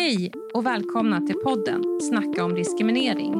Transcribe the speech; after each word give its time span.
Hej 0.00 0.32
och 0.54 0.66
välkomna 0.66 1.20
till 1.20 1.34
podden 1.44 1.82
Snacka 2.00 2.44
om 2.44 2.54
diskriminering. 2.54 3.32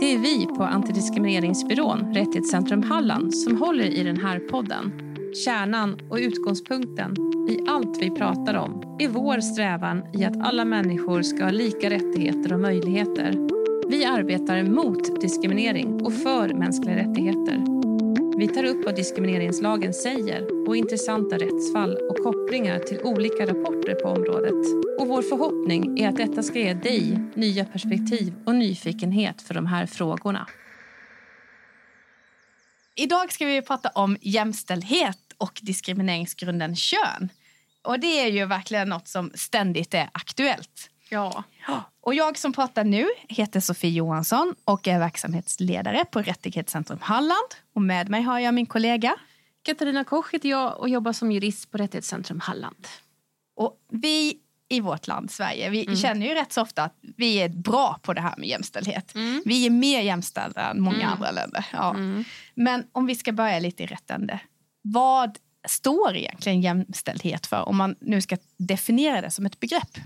Det 0.00 0.14
är 0.14 0.18
vi 0.18 0.46
på 0.46 0.62
Antidiskrimineringsbyrån 0.62 2.14
Rättighetscentrum 2.14 2.82
Halland 2.82 3.34
som 3.34 3.56
håller 3.56 3.84
i 3.84 4.02
den 4.02 4.16
här 4.16 4.38
podden. 4.38 4.92
Kärnan 5.44 5.98
och 6.10 6.16
utgångspunkten 6.16 7.16
i 7.48 7.68
allt 7.68 8.02
vi 8.02 8.10
pratar 8.10 8.54
om 8.54 8.96
är 8.98 9.08
vår 9.08 9.40
strävan 9.40 10.02
i 10.12 10.24
att 10.24 10.46
alla 10.46 10.64
människor 10.64 11.22
ska 11.22 11.44
ha 11.44 11.50
lika 11.50 11.90
rättigheter 11.90 12.52
och 12.52 12.60
möjligheter. 12.60 13.48
Vi 13.88 14.04
arbetar 14.04 14.62
mot 14.62 15.20
diskriminering 15.20 16.04
och 16.04 16.12
för 16.12 16.54
mänskliga 16.54 16.96
rättigheter. 16.96 17.73
Vi 18.36 18.48
tar 18.48 18.64
upp 18.64 18.84
vad 18.84 18.96
diskrimineringslagen 18.96 19.94
säger 19.94 20.68
och 20.68 20.76
intressanta 20.76 21.38
rättsfall 21.38 21.96
och 21.96 22.16
kopplingar 22.16 22.78
till 22.78 23.00
olika 23.00 23.46
rapporter 23.46 23.94
på 23.94 24.08
området. 24.08 24.66
Och 25.00 25.08
vår 25.08 25.22
förhoppning 25.22 25.98
är 25.98 26.08
att 26.08 26.16
detta 26.16 26.42
ska 26.42 26.58
ge 26.58 26.74
dig 26.74 27.18
nya 27.34 27.64
perspektiv 27.64 28.34
och 28.46 28.54
nyfikenhet 28.54 29.42
för 29.42 29.54
de 29.54 29.66
här 29.66 29.86
frågorna. 29.86 30.48
Idag 32.94 33.32
ska 33.32 33.46
vi 33.46 33.62
prata 33.62 33.88
om 33.88 34.16
jämställdhet 34.20 35.18
och 35.38 35.60
diskrimineringsgrunden 35.62 36.76
kön. 36.76 37.28
Och 37.82 38.00
det 38.00 38.20
är 38.20 38.28
ju 38.28 38.46
verkligen 38.46 38.88
något 38.88 39.08
som 39.08 39.30
ständigt 39.34 39.94
är 39.94 40.10
aktuellt. 40.12 40.90
Ja. 41.08 41.44
Och 42.00 42.14
jag 42.14 42.38
som 42.38 42.52
pratar 42.52 42.84
nu 42.84 43.06
heter 43.28 43.60
Sofie 43.60 43.90
Johansson 43.90 44.54
och 44.64 44.88
är 44.88 44.98
verksamhetsledare 44.98 46.04
på 46.04 46.22
Rättighetscentrum 46.22 46.98
Halland. 47.02 47.54
Och 47.74 47.82
med 47.82 48.08
mig 48.08 48.22
har 48.22 48.38
jag 48.38 48.54
min 48.54 48.66
kollega 48.66 49.16
Katarina 49.62 50.04
Koch 50.04 50.32
heter 50.32 50.48
jag 50.48 50.80
och 50.80 50.88
jobbar 50.88 51.12
som 51.12 51.32
jurist 51.32 51.70
på 51.70 51.78
Rättighetscentrum 51.78 52.40
Halland. 52.40 52.88
Och 53.56 53.76
vi 53.90 54.38
i 54.68 54.80
vårt 54.80 55.06
land, 55.06 55.30
Sverige, 55.30 55.70
vi 55.70 55.84
mm. 55.84 55.96
känner 55.96 56.26
ju 56.26 56.34
rätt 56.34 56.52
så 56.52 56.62
ofta 56.62 56.82
att 56.82 56.96
vi 57.16 57.36
är 57.36 57.48
bra 57.48 57.98
på 58.02 58.12
det 58.12 58.20
här 58.20 58.34
med 58.36 58.48
jämställdhet. 58.48 59.14
Mm. 59.14 59.42
Vi 59.44 59.66
är 59.66 59.70
mer 59.70 60.00
jämställda 60.00 60.70
än 60.70 60.80
många 60.80 60.96
mm. 60.96 61.08
andra 61.08 61.30
länder. 61.30 61.66
Ja. 61.72 61.90
Mm. 61.90 62.24
Men 62.54 62.86
om 62.92 63.06
vi 63.06 63.14
ska 63.14 63.32
börja 63.32 63.58
lite 63.58 63.82
i 63.82 63.86
rätt 63.86 64.10
ände. 64.10 64.40
Vad 64.82 65.38
står 65.68 66.16
egentligen 66.16 66.60
jämställdhet 66.60 67.46
för 67.46 67.68
om 67.68 67.76
man 67.76 67.96
nu 68.00 68.20
ska 68.20 68.36
definiera 68.56 69.20
det 69.20 69.30
som 69.30 69.46
ett 69.46 69.60
begrepp? 69.60 69.98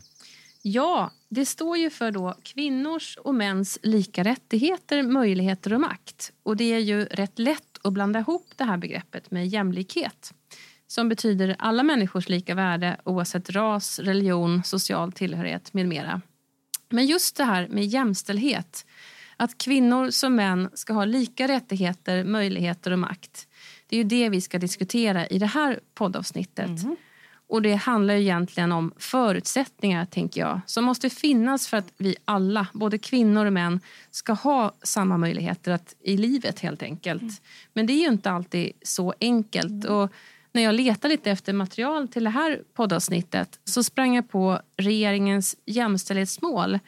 Ja, 0.62 1.10
det 1.28 1.46
står 1.46 1.76
ju 1.76 1.90
för 1.90 2.10
då 2.10 2.34
kvinnors 2.42 3.16
och 3.16 3.34
mäns 3.34 3.78
lika 3.82 4.24
rättigheter, 4.24 5.02
möjligheter 5.02 5.72
och 5.72 5.80
makt. 5.80 6.32
Och 6.42 6.56
det 6.56 6.72
är 6.72 6.78
ju 6.78 7.04
rätt 7.04 7.38
lätt 7.38 7.78
att 7.82 7.92
blanda 7.92 8.18
ihop 8.18 8.46
det 8.56 8.64
här 8.64 8.76
begreppet 8.76 9.30
med 9.30 9.48
jämlikhet 9.48 10.32
som 10.88 11.08
betyder 11.08 11.56
alla 11.58 11.82
människors 11.82 12.28
lika 12.28 12.54
värde 12.54 12.96
oavsett 13.04 13.50
ras, 13.50 13.98
religion, 13.98 14.64
social 14.64 15.12
tillhörighet 15.12 15.74
med 15.74 15.86
mera. 15.88 16.20
Men 16.88 17.06
just 17.06 17.36
det 17.36 17.44
här 17.44 17.68
med 17.68 17.84
jämställdhet, 17.84 18.86
att 19.36 19.58
kvinnor 19.58 20.10
som 20.10 20.34
män 20.34 20.70
ska 20.74 20.92
ha 20.92 21.04
lika 21.04 21.48
rättigheter, 21.48 22.24
möjligheter 22.24 22.90
och 22.90 22.98
makt. 22.98 23.48
Det 23.86 23.96
är 23.96 23.98
ju 23.98 24.04
det 24.04 24.28
vi 24.28 24.40
ska 24.40 24.58
diskutera 24.58 25.26
i 25.26 25.38
det 25.38 25.46
här 25.46 25.80
poddavsnittet. 25.94 26.82
Mm. 26.82 26.96
Och 27.48 27.62
det 27.62 27.74
handlar 27.74 28.14
egentligen 28.14 28.72
om 28.72 28.92
förutsättningar, 28.96 30.04
tänker 30.04 30.40
jag, 30.40 30.60
som 30.66 30.84
måste 30.84 31.10
finnas 31.10 31.68
för 31.68 31.76
att 31.76 31.92
vi 31.96 32.16
alla, 32.24 32.66
både 32.72 32.98
kvinnor 32.98 33.46
och 33.46 33.52
män, 33.52 33.80
ska 34.10 34.32
ha 34.32 34.72
samma 34.82 35.16
möjligheter 35.16 35.72
att, 35.72 35.94
i 36.00 36.16
livet 36.16 36.60
helt 36.60 36.82
enkelt. 36.82 37.22
Mm. 37.22 37.34
Men 37.72 37.86
det 37.86 37.92
är 37.92 38.00
ju 38.00 38.08
inte 38.08 38.30
alltid 38.30 38.72
så 38.82 39.14
enkelt. 39.20 39.84
Mm. 39.84 39.96
Och 39.96 40.12
när 40.52 40.62
jag 40.62 40.74
letade 40.74 41.14
lite 41.14 41.30
efter 41.30 41.52
material 41.52 42.08
till 42.08 42.24
det 42.24 42.30
här 42.30 42.62
poddavsnittet 42.74 43.60
så 43.64 43.82
sprang 43.82 44.14
jag 44.14 44.30
på 44.30 44.60
regeringens 44.76 45.56
jämställdhetsmål. 45.66 46.78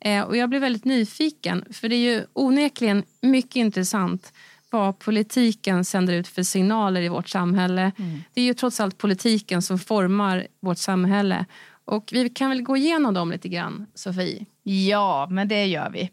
Eh, 0.00 0.22
och 0.22 0.36
jag 0.36 0.48
blev 0.48 0.60
väldigt 0.60 0.84
nyfiken, 0.84 1.64
för 1.72 1.88
det 1.88 1.96
är 1.96 2.14
ju 2.14 2.24
onekligen 2.32 3.02
mycket 3.20 3.56
intressant 3.56 4.32
vad 4.70 4.98
politiken 4.98 5.84
sänder 5.84 6.14
ut 6.14 6.28
för 6.28 6.42
signaler 6.42 7.00
i 7.00 7.08
vårt 7.08 7.28
samhälle. 7.28 7.92
Mm. 7.98 8.22
Det 8.34 8.40
är 8.40 8.44
ju 8.44 8.54
trots 8.54 8.80
allt 8.80 8.98
politiken 8.98 9.62
som 9.62 9.78
formar 9.78 10.46
vårt 10.60 10.78
samhälle. 10.78 11.46
Och 11.84 12.08
vi 12.12 12.28
kan 12.28 12.50
väl 12.50 12.62
gå 12.62 12.76
igenom 12.76 13.14
dem 13.14 13.30
lite 13.30 13.48
grann, 13.48 13.86
Sofie? 13.94 14.46
Ja, 14.62 15.28
men 15.30 15.48
det 15.48 15.66
gör 15.66 15.90
vi. 15.90 16.10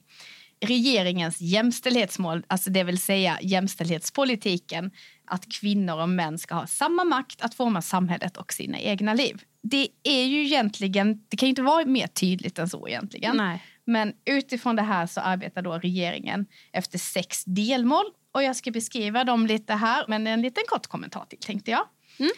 Regeringens 0.66 1.41
jämställdhetsmål, 1.41 2.44
alltså 2.47 2.69
det 2.69 2.84
vill 2.84 2.97
säga 2.97 3.40
jämställdhetspolitiken, 3.41 4.91
att 5.25 5.52
kvinnor 5.52 6.02
och 6.02 6.09
män 6.09 6.38
ska 6.38 6.56
ha 6.56 6.68
samma 6.68 7.03
makt 7.03 7.41
att 7.41 7.56
forma 7.56 7.81
samhället 7.81 8.38
och 8.38 8.53
sina 8.53 8.80
egna 8.80 9.14
liv. 9.14 9.41
Det 9.64 9.88
är 10.03 10.24
ju 10.24 10.46
egentligen, 10.46 11.24
det 11.30 11.38
kan 11.38 11.50
inte 11.50 11.62
vara 11.62 11.85
mer 11.85 12.08
tydligt 12.08 12.59
än 12.59 12.70
så 12.70 12.88
egentligen. 12.88 13.38
Nej. 13.38 13.64
Men 13.85 14.14
utifrån 14.25 14.75
det 14.75 14.81
här 14.81 15.08
så 15.08 15.22
arbetar 15.22 15.62
då 15.62 15.78
regeringen 15.78 16.46
efter 16.72 16.97
sex 16.97 17.44
delmål 17.46 18.06
och 18.34 18.44
jag 18.44 18.56
ska 18.56 18.72
beskriva 18.72 19.24
dem 19.24 19.48
lite 19.48 19.74
här, 19.74 20.06
men 20.08 20.28
en 20.28 20.42
liten 20.42 20.64
kort 20.68 20.88
kommentar 20.88 21.26
till 21.30 21.40
tänkte 21.40 21.72
jag. 21.72 21.88
Mm. 22.18 22.32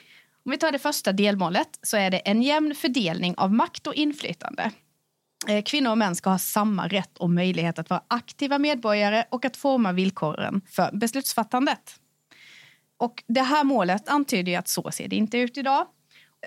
Om 0.46 0.52
vi 0.52 0.58
tar 0.58 0.72
det 0.72 0.80
första 0.80 1.12
delmålet 1.12 1.80
så 1.82 1.98
är 1.98 2.12
det 2.12 2.18
en 2.18 2.42
jämn 2.42 2.76
fördelning 2.76 3.36
av 3.38 3.54
makt 3.54 3.88
och 3.88 3.96
inflytande. 3.96 4.72
Eh, 5.48 5.64
kvinnor 5.64 5.92
och 5.92 5.98
män 5.98 6.16
ska 6.16 6.30
ha 6.30 6.38
samma 6.38 6.88
rätt 6.88 7.18
och 7.18 7.30
möjlighet 7.30 7.80
att 7.80 7.90
vara 7.90 8.04
aktiva 8.08 8.60
medborgare 8.60 9.24
och 9.30 9.46
att 9.46 9.58
forma 9.58 9.92
villkoren 9.92 10.62
för 10.70 10.92
beslutsfattandet. 10.92 11.96
Och 12.98 13.24
det 13.28 13.42
här 13.42 13.64
målet 13.64 14.10
antyder 14.10 14.60
att 14.60 14.68
så 14.68 14.92
ser 14.92 15.08
det 15.08 15.16
inte 15.16 15.38
ut 15.38 15.58
idag. 15.58 15.88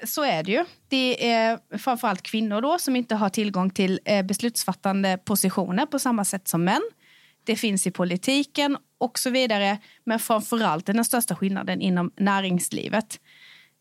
Så 0.05 0.25
är 0.25 0.43
det 0.43 0.53
ju. 0.53 0.65
Det 0.89 1.31
är 1.31 1.79
framförallt 1.79 2.23
kvinnor 2.23 2.61
då 2.61 2.79
som 2.79 2.97
inte 2.97 3.15
har 3.15 3.29
tillgång 3.29 3.71
till 3.71 4.01
eh, 4.05 4.23
beslutsfattande 4.27 5.19
positioner 5.25 5.87
på 5.87 5.99
samma 5.99 6.25
sätt 6.25 6.49
som 6.49 6.65
män. 6.65 6.83
Det 7.49 7.57
finns 7.57 7.87
i 7.87 7.91
politiken 7.91 8.77
och 8.99 9.19
så 9.19 9.31
vidare. 9.31 9.79
Men 10.05 10.19
framförallt 10.19 10.87
den 10.87 11.05
största 11.05 11.37
skillnaden 11.37 11.81
inom 11.81 12.11
näringslivet. 12.17 13.21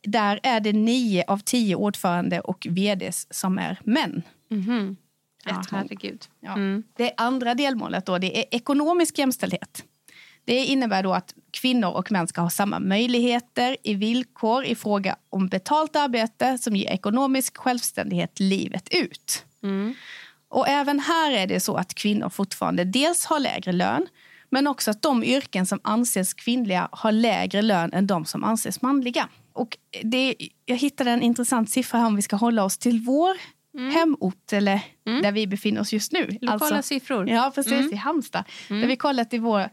Där 0.03 0.39
är 0.43 0.59
det 0.59 0.73
nio 0.73 1.23
av 1.27 1.37
tio 1.37 1.75
ordförande 1.75 2.39
och 2.39 2.67
vds 2.69 3.27
som 3.29 3.57
är 3.57 3.79
män. 3.83 4.23
Mm 4.51 4.63
-hmm. 4.63 4.95
Ja, 5.45 5.63
herregud. 5.71 6.25
Ja. 6.39 6.53
Mm. 6.53 6.83
Det 6.97 7.13
andra 7.17 7.55
delmålet 7.55 8.05
då, 8.05 8.17
det 8.17 8.39
är 8.39 8.45
ekonomisk 8.51 9.17
jämställdhet. 9.17 9.83
Det 10.45 10.65
innebär 10.65 11.03
då 11.03 11.13
att 11.13 11.33
kvinnor 11.51 11.89
och 11.89 12.11
män 12.11 12.27
ska 12.27 12.41
ha 12.41 12.49
samma 12.49 12.79
möjligheter 12.79 13.77
i 13.83 13.93
villkor 13.93 14.65
i 14.65 14.75
fråga 14.75 15.15
om 15.29 15.47
betalt 15.47 15.95
arbete 15.95 16.57
som 16.57 16.75
ger 16.75 16.89
ekonomisk 16.89 17.57
självständighet 17.57 18.39
livet 18.39 18.87
ut. 18.91 19.45
Mm. 19.63 19.95
Och 20.49 20.67
även 20.67 20.99
här 20.99 21.31
är 21.31 21.47
det 21.47 21.59
så 21.59 21.75
att 21.75 21.93
kvinnor 21.93 22.29
fortfarande 22.29 22.83
dels 22.83 23.25
har 23.25 23.39
lägre 23.39 23.71
lön 23.71 24.07
men 24.49 24.67
också 24.67 24.91
att 24.91 25.01
de 25.01 25.23
yrken 25.23 25.65
som 25.65 25.79
anses 25.83 26.33
kvinnliga 26.33 26.89
har 26.91 27.11
lägre 27.11 27.61
lön 27.61 27.93
än 27.93 28.07
de 28.07 28.25
som 28.25 28.43
anses 28.43 28.81
manliga. 28.81 29.29
Och 29.53 29.77
det, 30.03 30.35
jag 30.65 30.75
hittade 30.75 31.11
en 31.11 31.21
intressant 31.21 31.69
siffra 31.69 31.99
här 31.99 32.07
om 32.07 32.15
vi 32.15 32.21
ska 32.21 32.35
hålla 32.35 32.63
oss 32.63 32.77
till 32.77 32.99
vår 32.99 33.37
mm. 33.77 33.91
hemort 33.93 34.53
eller 34.53 34.81
mm. 35.07 35.21
där 35.21 35.31
vi 35.31 35.47
befinner 35.47 35.81
oss 35.81 35.93
just 35.93 36.11
nu. 36.11 36.37
Lokala 36.41 36.75
alltså, 36.75 36.81
siffror. 36.81 37.29
Ja, 37.29 37.51
precis. 37.55 37.71
Mm. 37.71 37.93
I 37.93 37.95
Halmstad. 37.95 38.43
Mm. 38.69 38.81
Där 38.81 38.87
vi 38.87 38.95
kollat 38.95 39.33
i 39.33 39.37
vår 39.37 39.69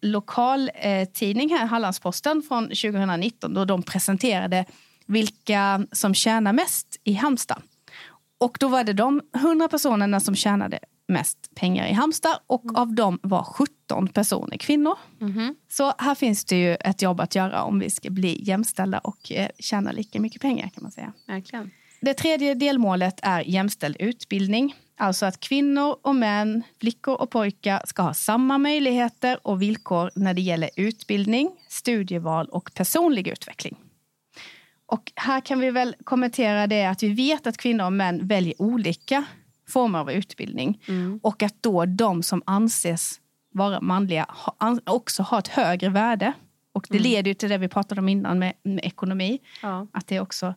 lokaltidning 0.00 1.50
här, 1.50 1.66
Hallandsposten 1.66 2.42
från 2.42 2.64
2019 2.64 3.54
då 3.54 3.64
de 3.64 3.82
presenterade 3.82 4.64
vilka 5.06 5.86
som 5.92 6.14
tjänar 6.14 6.52
mest 6.52 7.00
i 7.04 7.12
Halmstad. 7.12 7.62
Och 8.38 8.56
då 8.60 8.68
var 8.68 8.84
det 8.84 8.92
de 8.92 9.20
100 9.36 9.68
personerna 9.68 10.20
som 10.20 10.34
tjänade 10.34 10.78
mest 11.08 11.54
pengar 11.54 11.86
i 11.86 11.92
Halmstad 11.92 12.38
och 12.46 12.64
mm. 12.64 12.76
av 12.76 12.94
dem 12.94 13.18
var 13.22 13.42
17 13.42 14.08
personer 14.08 14.56
kvinnor. 14.56 14.98
Mm. 15.20 15.54
Så 15.68 15.92
här 15.98 16.14
finns 16.14 16.44
det 16.44 16.56
ju 16.56 16.74
ett 16.74 17.02
jobb 17.02 17.20
att 17.20 17.34
göra 17.34 17.62
om 17.62 17.78
vi 17.78 17.90
ska 17.90 18.10
bli 18.10 18.44
jämställda 18.44 18.98
och 18.98 19.32
eh, 19.32 19.48
tjäna 19.58 19.92
lika 19.92 20.20
mycket 20.20 20.42
pengar 20.42 20.68
kan 20.68 20.82
man 20.82 20.92
säga. 20.92 21.12
Verkligen. 21.26 21.70
Det 22.00 22.14
tredje 22.14 22.54
delmålet 22.54 23.20
är 23.22 23.40
jämställd 23.40 23.96
utbildning. 24.00 24.74
Alltså 24.96 25.26
att 25.26 25.40
kvinnor 25.40 25.96
och 26.02 26.16
män, 26.16 26.62
flickor 26.80 27.20
och 27.20 27.30
pojkar 27.30 27.82
ska 27.86 28.02
ha 28.02 28.14
samma 28.14 28.58
möjligheter 28.58 29.46
och 29.46 29.62
villkor 29.62 30.10
när 30.14 30.34
det 30.34 30.40
gäller 30.40 30.70
utbildning, 30.76 31.50
studieval 31.68 32.46
och 32.46 32.70
personlig 32.74 33.28
utveckling. 33.28 33.76
Och 34.86 35.12
här 35.16 35.40
kan 35.40 35.60
vi 35.60 35.70
väl 35.70 35.96
kommentera 36.04 36.66
det 36.66 36.84
att 36.84 37.02
vi 37.02 37.12
vet 37.12 37.46
att 37.46 37.56
kvinnor 37.56 37.84
och 37.84 37.92
män 37.92 38.26
väljer 38.26 38.62
olika 38.62 39.24
former 39.68 39.98
av 39.98 40.12
utbildning. 40.12 40.80
Mm. 40.88 41.20
Och 41.22 41.42
att 41.42 41.62
då 41.62 41.84
de 41.86 42.22
som 42.22 42.42
anses 42.46 43.20
vara 43.52 43.80
manliga 43.80 44.26
också 44.84 45.22
har 45.22 45.38
ett 45.38 45.48
högre 45.48 45.88
värde. 45.88 46.32
Och 46.72 46.86
det 46.90 46.96
mm. 46.98 47.10
leder 47.10 47.28
ju 47.28 47.34
till 47.34 47.48
det 47.48 47.58
vi 47.58 47.68
pratade 47.68 48.00
om 48.00 48.08
innan 48.08 48.38
med, 48.38 48.52
med 48.62 48.84
ekonomi. 48.84 49.38
Ja. 49.62 49.86
Att 49.92 50.06
det 50.06 50.20
också 50.20 50.54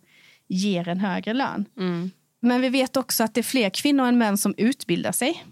ger 0.47 0.87
en 0.87 0.99
högre 0.99 1.33
lön. 1.33 1.65
Mm. 1.77 2.11
Men 2.39 2.61
vi 2.61 2.69
vet 2.69 2.97
också 2.97 3.23
att 3.23 3.33
det 3.33 3.41
är 3.41 3.43
fler 3.43 3.69
kvinnor 3.69 4.05
än 4.05 4.17
män 4.17 4.37
som 4.37 4.53
utbildar 4.57 5.11
sig. 5.11 5.45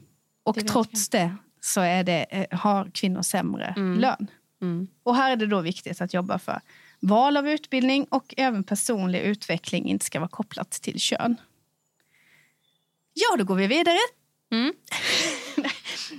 Och 0.43 0.55
det 0.55 0.61
trots 0.61 1.09
det 1.09 1.35
så 1.61 1.81
är 1.81 2.03
det, 2.03 2.25
eh, 2.29 2.59
har 2.59 2.89
kvinnor 2.93 3.21
sämre 3.21 3.73
mm. 3.77 3.99
lön. 3.99 4.27
Mm. 4.61 4.87
Och 5.03 5.15
här 5.15 5.31
är 5.31 5.35
det 5.35 5.47
då 5.47 5.61
viktigt 5.61 6.01
att 6.01 6.13
jobba 6.13 6.39
för 6.39 6.59
val 7.07 7.37
av 7.37 7.49
utbildning 7.49 8.05
och 8.09 8.33
även 8.37 8.63
personlig 8.63 9.19
utveckling 9.19 9.89
inte 9.89 10.05
ska 10.05 10.19
vara 10.19 10.29
kopplat 10.29 10.71
till 10.71 10.99
kön. 10.99 11.35
Ja, 13.13 13.37
då 13.37 13.43
går 13.43 13.55
vi 13.55 13.67
vidare. 13.67 13.97
Mm. 14.51 14.73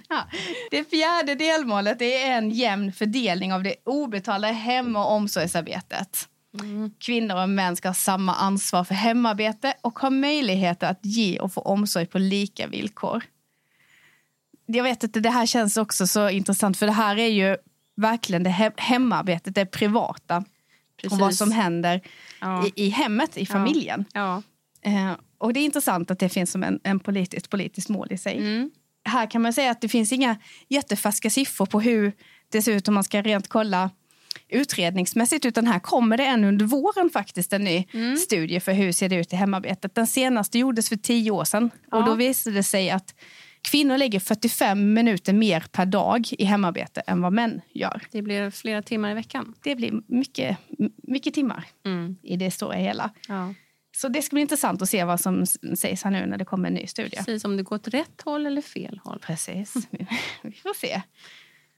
Ja. 0.09 0.27
Det 0.71 0.91
fjärde 0.91 1.35
delmålet 1.35 2.03
är 2.03 2.31
en 2.31 2.51
jämn 2.51 2.93
fördelning 2.93 3.53
av 3.53 3.63
det 3.63 3.75
obetalda 3.85 4.49
hem 4.49 4.97
och 4.97 5.13
omsorgsarbetet. 5.13 6.29
Mm. 6.61 6.91
Kvinnor 6.99 7.43
och 7.43 7.49
män 7.49 7.77
ska 7.77 7.89
ha 7.89 7.95
samma 7.95 8.35
ansvar 8.35 8.85
för 8.85 8.95
hemarbete 8.95 9.75
och 9.81 9.99
ha 9.99 10.11
möjlighet 10.11 10.83
att 10.83 10.99
ge 11.03 11.39
och 11.39 11.53
få 11.53 11.61
omsorg 11.61 12.07
på 12.07 12.19
lika 12.19 12.67
villkor. 12.67 13.25
Jag 14.67 14.83
vet 14.83 15.05
att 15.05 15.13
det 15.13 15.31
här 15.31 15.47
känns 15.47 15.77
också 15.77 16.07
så 16.07 16.31
intressant 16.31 16.77
för 16.77 16.87
det 16.87 16.93
här 16.93 17.19
är 17.19 17.29
ju 17.29 17.57
verkligen 17.97 18.43
det 18.43 18.51
he 18.51 18.73
hemarbetet, 18.77 19.55
det 19.55 19.67
privata 19.67 20.45
Precis. 20.97 21.13
och 21.13 21.19
vad 21.19 21.35
som 21.35 21.53
händer 21.53 22.01
ja. 22.41 22.67
i, 22.67 22.73
i 22.87 22.89
hemmet, 22.89 23.37
i 23.37 23.47
familjen. 23.47 24.05
Ja. 24.13 24.43
Eh, 24.83 25.13
och 25.39 25.53
det 25.53 25.61
är 25.61 25.65
intressant 25.65 26.11
att 26.11 26.19
det 26.19 26.29
finns 26.29 26.51
som 26.53 26.63
en, 26.63 26.81
en 26.85 27.01
politiskt, 27.01 27.51
politiskt 27.51 27.89
mål 27.89 28.07
i 28.13 28.19
sig. 28.19 28.37
Mm. 28.39 28.71
Här 29.05 29.31
kan 29.31 29.43
man 29.43 29.53
säga 29.53 29.71
att 29.71 29.81
det 29.81 29.89
finns 29.89 30.13
inga 30.13 30.37
jättefärska 30.69 31.31
siffror 31.31 31.67
på 31.67 31.81
hur 31.81 32.13
det 32.53 32.63
ser 32.63 32.73
ut 32.73 32.89
om 32.89 32.95
man 32.95 33.05
ska 33.05 33.23
rent 33.23 33.49
kolla 33.49 33.91
utredningsmässigt 34.49 35.45
utan 35.45 35.67
här 35.67 35.79
kommer 35.79 36.17
det 36.17 36.25
en 36.25 36.45
under 36.45 36.65
våren 36.65 37.11
faktiskt 37.11 37.53
en 37.53 37.65
ny 37.65 37.85
Mm. 37.93 38.17
studie 38.17 38.61
för 38.61 38.73
hur 38.73 38.93
ser 38.93 39.09
det 39.09 39.17
ut 39.17 39.33
i 39.33 39.37
hemarbetet. 39.37 39.95
Den 39.95 40.07
senaste 40.07 40.59
gjordes 40.59 40.89
för 40.89 40.97
tio 40.97 41.31
år 41.31 41.45
sedan 41.45 41.71
och 41.93 41.99
Ja. 41.99 42.07
då 42.07 42.15
visade 42.15 42.57
det 42.57 42.63
sig 42.63 42.91
att 42.91 43.15
kvinnor 43.71 43.99
lägger 43.99 44.21
45 44.21 44.93
minuter 44.95 45.33
mer 45.33 45.65
per 45.73 45.87
dag 45.87 46.27
i 46.39 46.45
hemarbete 46.45 47.01
än 47.01 47.21
vad 47.23 47.33
män 47.33 47.61
gör. 47.73 48.03
Det 48.11 48.23
blir 48.23 48.51
flera 48.51 48.83
timmar 48.83 49.11
i 49.11 49.15
veckan. 49.15 49.55
Det 49.63 49.75
blir 49.77 50.01
mycket, 50.07 50.57
mycket 51.03 51.35
timmar 51.35 51.65
Mm. 51.85 52.17
i 52.23 52.37
det 52.37 52.51
stora 52.51 52.75
hela. 52.77 53.11
Ja. 53.29 53.55
Så 53.97 54.09
det 54.09 54.23
ska 54.23 54.35
bli 54.35 54.41
intressant 54.43 54.83
att 54.83 54.89
se 54.89 55.05
vad 55.05 55.21
som 55.21 55.47
sägs 55.77 56.03
här 56.05 56.11
nu 56.11 56.27
när 56.27 56.39
det 56.39 56.45
kommer 56.45 56.69
en 56.69 56.75
ny 56.75 56.87
studie. 56.87 57.17
Precis, 57.17 57.45
om 57.45 57.57
det 57.57 57.63
går 57.63 57.77
åt 57.77 57.89
rätt 57.89 58.23
håll 58.25 58.47
eller 58.47 58.63
fel 58.63 59.01
håll. 59.05 59.19
Precis. 59.19 59.75
Vi 60.43 60.53
får 60.53 60.75
se. 60.75 61.03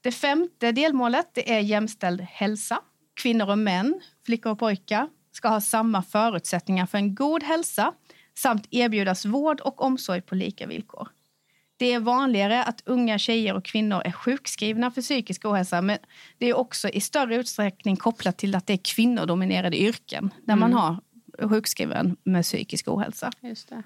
Det 0.01 0.11
femte 0.11 0.71
delmålet 0.71 1.29
det 1.33 1.51
är 1.53 1.59
jämställd 1.59 2.21
hälsa. 2.21 2.79
Kvinnor 3.21 3.49
och 3.49 3.57
män, 3.57 4.01
flickor 4.25 4.51
och 4.51 4.59
pojkar 4.59 5.07
ska 5.31 5.47
ha 5.47 5.61
samma 5.61 6.01
förutsättningar 6.03 6.85
för 6.85 6.97
en 6.97 7.15
god 7.15 7.43
hälsa 7.43 7.93
samt 8.37 8.67
erbjudas 8.71 9.25
vård 9.25 9.61
och 9.61 9.81
omsorg 9.81 10.21
på 10.21 10.35
lika 10.35 10.67
villkor. 10.67 11.07
Det 11.79 11.93
är 11.93 11.99
vanligare 11.99 12.63
att 12.63 12.81
unga 12.85 13.17
tjejer 13.17 13.53
och 13.55 13.65
kvinnor 13.65 14.01
är 14.05 14.11
sjukskrivna 14.11 14.91
för 14.91 15.01
psykisk 15.01 15.45
ohälsa 15.45 15.81
men 15.81 15.97
det 16.37 16.45
är 16.49 16.57
också 16.57 16.89
i 16.89 17.01
större 17.01 17.35
utsträckning 17.35 17.95
kopplat 17.95 18.37
till 18.37 18.55
att 18.55 18.67
det 18.67 18.73
är 18.73 18.77
kvinnodominerade 18.95 19.81
yrken 19.81 20.33
där 20.43 20.55
man 20.55 20.71
Mm. 20.71 20.77
har 20.83 20.97
sjukskriven 21.49 22.17
med 22.23 22.43
psykisk 22.43 22.87
ohälsa. 22.87 23.31
Just 23.41 23.69
det. 23.69 23.83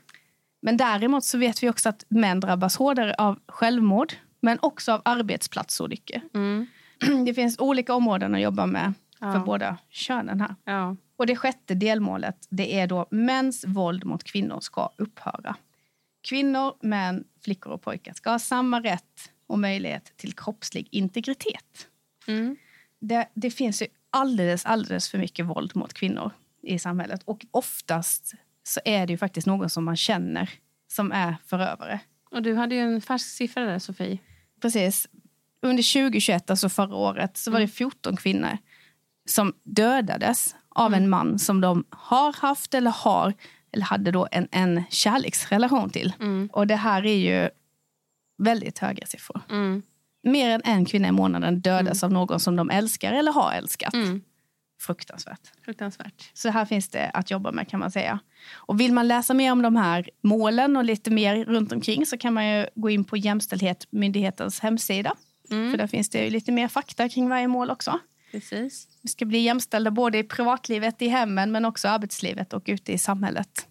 Men 0.62 0.78
däremot 0.78 1.24
så 1.24 1.38
vet 1.38 1.64
vi 1.64 1.70
också 1.70 1.90
att 1.90 2.04
män 2.10 2.40
drabbas 2.40 2.78
hårdare 2.78 3.14
av 3.18 3.40
självmord 3.48 4.14
men 4.42 4.58
också 4.62 4.92
av 4.92 5.02
arbetsplatsolyckor. 5.06 6.22
Mm. 6.34 6.68
Det 7.26 7.34
finns 7.34 7.60
olika 7.60 7.94
områden 7.94 8.36
att 8.36 8.42
jobba 8.42 8.66
med 8.66 8.94
för 9.20 9.34
Ja. 9.34 9.44
båda 9.46 9.78
könen 9.90 10.42
här. 10.42 10.56
Ja. 10.66 10.96
Och 11.18 11.26
det 11.28 11.36
sjätte 11.36 11.74
delmålet 11.76 12.48
det 12.50 12.80
är 12.80 12.88
då 12.88 13.06
mäns 13.12 13.66
våld 13.68 14.06
mot 14.06 14.24
kvinnor 14.24 14.60
ska 14.60 14.90
upphöra. 14.98 15.56
Kvinnor, 16.24 16.74
män, 16.82 17.24
flickor 17.44 17.72
och 17.72 17.82
pojkar 17.82 18.14
ska 18.14 18.30
ha 18.30 18.40
samma 18.40 18.80
rätt 18.80 19.32
och 19.48 19.60
möjlighet 19.60 20.18
till 20.18 20.34
kroppslig 20.34 20.88
integritet. 20.92 21.88
Mm. 22.28 22.58
Det, 23.00 23.30
det 23.34 23.52
finns 23.52 23.82
ju 23.82 23.88
alldeles, 24.10 24.66
alldeles 24.66 25.10
för 25.10 25.18
mycket 25.18 25.46
våld 25.46 25.76
mot 25.76 25.94
kvinnor 25.94 26.32
i 26.62 26.80
samhället. 26.80 27.22
Och 27.26 27.46
oftast 27.52 28.34
så 28.64 28.80
är 28.86 29.08
det 29.08 29.14
ju 29.14 29.18
faktiskt 29.18 29.48
någon 29.48 29.70
som 29.70 29.86
man 29.86 29.98
känner 29.98 30.50
som 30.88 31.12
är 31.12 31.36
förövare. 31.46 32.00
Och 32.32 32.42
du 32.42 32.56
hade 32.56 32.76
ju 32.76 32.82
en 32.82 33.02
färsk 33.02 33.26
siffra 33.26 33.66
där, 33.66 33.80
Sofie. 33.80 34.18
Precis. 34.62 35.08
Under 35.62 35.94
2021, 35.94 36.50
alltså 36.50 36.70
förra 36.70 36.96
året, 36.96 37.38
så 37.38 37.52
var 37.52 37.60
det 37.60 37.68
14 37.68 38.16
kvinnor 38.16 38.58
som 39.26 39.54
dödades 39.64 40.56
av 40.70 40.94
en 40.94 41.10
man 41.10 41.40
som 41.40 41.62
de 41.62 41.86
har 41.90 42.34
haft 42.34 42.74
eller 42.74 42.92
har 42.92 43.34
eller 43.74 43.86
hade 43.86 44.12
då 44.12 44.28
en, 44.32 44.48
en 44.52 44.84
kärleksrelation 44.90 45.90
till. 45.90 46.14
Mm. 46.20 46.50
Och 46.54 46.68
det 46.68 46.76
här 46.76 47.06
är 47.06 47.16
ju 47.18 47.50
väldigt 48.38 48.80
höga 48.80 49.06
siffror. 49.08 49.42
Mm. 49.50 49.82
Mer 50.24 50.50
än 50.50 50.62
en 50.64 50.86
kvinna 50.86 51.08
i 51.08 51.12
månaden 51.12 51.62
dödas 51.62 52.04
av 52.04 52.12
någon 52.12 52.40
som 52.40 52.56
de 52.56 52.70
älskar 52.70 53.14
eller 53.14 53.32
har 53.32 53.52
älskat. 53.52 53.94
Mm. 53.94 54.22
Fruktansvärt. 54.82 55.52
Fruktansvärt. 55.66 56.30
Så 56.34 56.50
här 56.50 56.66
finns 56.66 56.90
det 56.90 57.10
att 57.14 57.32
jobba 57.32 57.52
med 57.52 57.68
kan 57.70 57.80
man 57.80 57.92
säga. 57.92 58.20
Och 58.54 58.80
vill 58.80 58.94
man 58.94 59.08
läsa 59.08 59.34
mer 59.34 59.52
om 59.52 59.62
de 59.62 59.76
här 59.76 60.10
målen 60.22 60.78
och 60.78 60.84
lite 60.84 61.12
mer 61.12 61.46
runt 61.46 61.72
omkring 61.72 62.06
så 62.06 62.18
kan 62.18 62.34
man 62.34 62.48
ju 62.48 62.68
gå 62.76 62.90
in 62.90 63.04
på 63.04 63.18
Jämställdhetsmyndighetens 63.18 64.60
hemsida. 64.60 65.14
För 65.48 65.56
Mm. 65.56 65.78
där 65.78 65.88
finns 65.88 66.10
det 66.10 66.24
ju 66.24 66.30
lite 66.30 66.52
mer 66.52 66.68
fakta 66.68 67.10
kring 67.10 67.30
varje 67.30 67.48
mål 67.48 67.72
också. 67.72 68.00
Precis. 68.34 68.88
Vi 69.02 69.10
ska 69.10 69.26
bli 69.26 69.40
jämställda 69.40 69.92
både 69.92 70.18
i 70.18 70.24
privatlivet, 70.24 71.02
i 71.02 71.08
hemmen 71.08 71.52
men 71.52 71.66
också 71.66 71.88
arbetslivet 71.88 72.54
och 72.54 72.64
ute 72.66 72.94
i 72.94 72.98
samhället. 72.98 73.68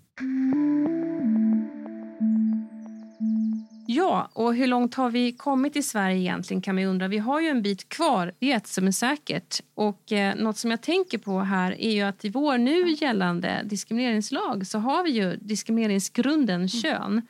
Ja, 3.87 4.31
och 4.33 4.55
hur 4.55 4.67
långt 4.67 4.95
har 4.95 5.11
vi 5.11 5.33
kommit 5.33 5.77
i 5.77 5.83
Sverige 5.83 6.19
egentligen 6.19 6.63
kan 6.63 6.75
man 6.75 6.83
ju 6.83 6.89
undra. 6.91 7.09
Vi 7.09 7.19
har 7.19 7.41
ju 7.41 7.49
en 7.49 7.63
bit 7.63 7.89
kvar, 7.89 8.33
det 8.39 8.53
är 8.53 8.57
ett 8.57 8.67
som 8.67 8.87
är 8.87 8.93
säkert. 8.93 9.61
Och 9.75 10.13
eh, 10.13 10.37
något 10.37 10.59
som 10.59 10.71
jag 10.71 10.83
tänker 10.83 11.19
på 11.19 11.41
här 11.41 11.81
är 11.81 11.91
ju 11.91 12.03
att 12.03 12.25
i 12.25 12.29
vår 12.29 12.59
nu 12.59 12.93
gällande 12.93 13.63
diskrimineringslag 13.65 14.67
så 14.67 14.79
har 14.79 15.05
vi 15.05 15.11
ju 15.11 15.37
diskrimineringsgrunden 15.37 16.69
kön. 16.69 17.23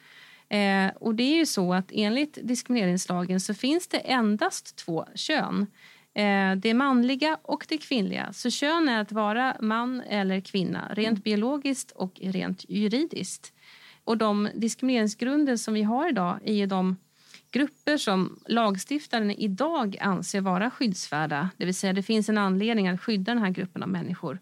Eh, 0.48 0.90
och 1.00 1.14
det 1.14 1.22
är 1.22 1.36
ju 1.36 1.46
så 1.46 1.74
att 1.74 1.90
enligt 1.92 2.38
diskrimineringslagen 2.42 3.40
så 3.40 3.54
finns 3.54 3.88
det 3.88 3.98
endast 3.98 4.76
två 4.76 5.06
kön. 5.14 5.66
Eh, 6.14 6.56
det 6.56 6.74
manliga 6.74 7.38
och 7.42 7.66
det 7.68 7.78
kvinnliga. 7.78 8.32
Så 8.32 8.50
kön 8.50 8.88
är 8.88 9.00
att 9.00 9.12
vara 9.12 9.56
man 9.60 10.00
eller 10.00 10.40
kvinna, 10.40 10.88
rent 10.94 11.24
biologiskt 11.24 11.90
och 11.90 12.20
rent 12.22 12.64
juridiskt. 12.68 13.52
Och 14.04 14.18
de 14.18 14.48
diskrimineringsgrunder 14.54 15.56
som 15.56 15.74
vi 15.74 15.82
har 15.82 16.08
idag 16.08 16.38
är 16.44 16.66
de 16.66 16.96
grupper 17.50 17.96
som 17.96 18.38
lagstiftaren 18.46 19.30
idag 19.30 19.96
anser 20.00 20.40
vara 20.40 20.70
skyddsvärda. 20.70 21.50
Det 21.56 21.64
vill 21.64 21.74
säga 21.74 21.92
det 21.92 22.02
finns 22.02 22.28
en 22.28 22.38
anledning 22.38 22.88
att 22.88 23.00
skydda 23.00 23.34
den 23.34 23.42
här 23.42 23.50
gruppen 23.50 23.82
av 23.82 23.88
människor. 23.88 24.38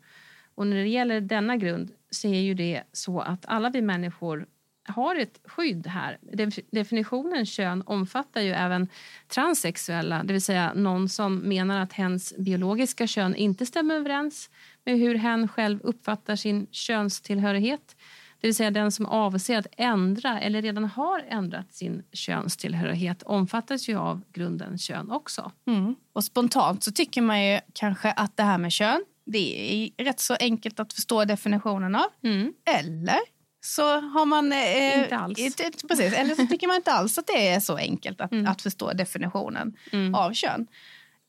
Och 0.54 0.66
när 0.66 0.76
det 0.76 0.88
gäller 0.88 1.20
denna 1.20 1.56
grund 1.56 1.92
så 2.10 2.28
är 2.28 2.40
ju 2.40 2.54
det 2.54 2.82
så 2.92 3.20
att 3.20 3.44
alla 3.46 3.70
vi 3.70 3.82
människor 3.82 4.46
har 4.90 5.16
ett 5.16 5.40
skydd 5.44 5.86
här. 5.86 6.18
Def- 6.22 6.64
Definitionen 6.70 7.46
kön 7.46 7.82
omfattar 7.86 8.40
ju 8.40 8.50
även 8.50 8.88
transsexuella, 9.28 10.22
det 10.22 10.32
vill 10.32 10.42
säga 10.42 10.72
någon 10.74 11.08
som 11.08 11.36
menar 11.38 11.80
att 11.80 11.92
hens 11.92 12.34
biologiska 12.38 13.06
kön 13.06 13.34
inte 13.34 13.66
stämmer 13.66 13.94
överens 13.94 14.50
med 14.84 14.98
hur 14.98 15.14
hen 15.14 15.48
själv 15.48 15.80
uppfattar 15.82 16.36
sin 16.36 16.66
könstillhörighet. 16.70 17.96
Det 18.40 18.46
vill 18.46 18.54
säga 18.54 18.70
den 18.70 18.92
som 18.92 19.06
avser 19.06 19.58
att 19.58 19.66
ändra 19.76 20.40
eller 20.40 20.62
redan 20.62 20.84
har 20.84 21.24
ändrat 21.28 21.72
sin 21.72 22.02
könstillhörighet 22.12 23.22
omfattas 23.22 23.88
ju 23.88 23.98
av 23.98 24.22
grunden 24.32 24.78
kön 24.78 25.10
också. 25.10 25.52
Mm. 25.66 25.94
Och 26.12 26.24
spontant 26.24 26.84
så 26.84 26.92
tycker 26.92 27.22
man 27.22 27.44
ju 27.44 27.60
kanske 27.72 28.12
att 28.12 28.36
det 28.36 28.42
här 28.42 28.58
med 28.58 28.72
kön, 28.72 29.04
det 29.24 29.72
är 29.98 30.04
rätt 30.04 30.20
så 30.20 30.36
enkelt 30.40 30.80
att 30.80 30.92
förstå 30.92 31.24
definitionen 31.24 31.94
av. 31.94 32.06
Mm. 32.22 32.52
Eller 32.78 33.18
så 33.60 34.00
har 34.00 34.26
man... 34.26 34.52
Eh, 34.52 35.02
Inte 35.02 35.16
alls. 35.16 35.38
inte- 35.38 35.70
precis, 35.88 36.12
eller 36.12 36.34
så 36.34 36.46
tycker 36.46 36.66
man 36.66 36.76
inte 36.76 36.92
alls 36.92 37.18
att 37.18 37.26
det 37.26 37.48
är 37.48 37.60
så 37.60 37.76
enkelt 37.76 38.20
att, 38.20 38.32
Mm. 38.32 38.46
att 38.46 38.62
förstå 38.62 38.92
definitionen 38.92 39.76
Mm. 39.92 40.14
av 40.14 40.32
kön. 40.32 40.66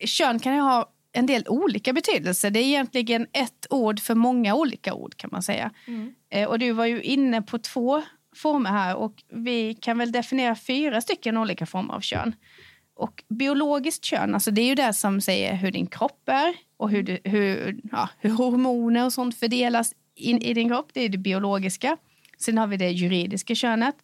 Kön 0.05 0.39
kan 0.39 0.55
ju 0.55 0.61
ha 0.61 0.91
en 1.13 1.25
del 1.25 1.43
olika 1.47 1.93
betydelser. 1.93 2.49
Det 2.51 2.59
är 2.59 2.63
egentligen 2.63 3.27
ett 3.33 3.67
ord 3.69 3.99
för 3.99 4.15
många 4.15 4.55
olika 4.55 4.93
ord 4.93 5.15
kan 5.17 5.29
man 5.33 5.43
säga. 5.43 5.71
Mm. 5.87 6.13
Eh, 6.29 6.47
och 6.49 6.59
du 6.59 6.71
var 6.71 6.85
ju 6.85 7.01
inne 7.01 7.41
på 7.41 7.57
två 7.59 8.01
former 8.35 8.69
här 8.69 8.95
och 8.95 9.23
vi 9.33 9.73
kan 9.75 9.97
väl 9.97 10.11
definiera 10.11 10.55
fyra 10.55 11.01
stycken 11.01 11.37
olika 11.37 11.65
former 11.65 11.93
av 11.93 11.99
kön. 12.01 12.35
Och 12.95 13.23
biologiskt 13.29 14.05
kön, 14.05 14.33
alltså 14.33 14.51
det 14.51 14.61
är 14.61 14.65
ju 14.65 14.75
det 14.75 14.93
som 14.93 15.21
säger 15.21 15.55
hur 15.55 15.71
din 15.71 15.87
kropp 15.87 16.29
är 16.29 16.53
och 16.77 16.89
hur, 16.89 17.03
du, 17.03 17.19
hur, 17.23 17.79
ja, 17.91 18.09
hur 18.19 18.29
hormoner 18.29 19.05
och 19.05 19.13
sånt 19.13 19.37
fördelas 19.39 19.93
in 20.15 20.41
i 20.41 20.53
din 20.53 20.69
kropp. 20.69 20.89
Det 20.93 21.01
är 21.01 21.09
det 21.09 21.17
biologiska. 21.17 21.97
Sen 22.41 22.57
har 22.57 22.67
vi 22.67 22.77
det 22.77 22.89
juridiska 22.89 23.55
könet 23.55 23.95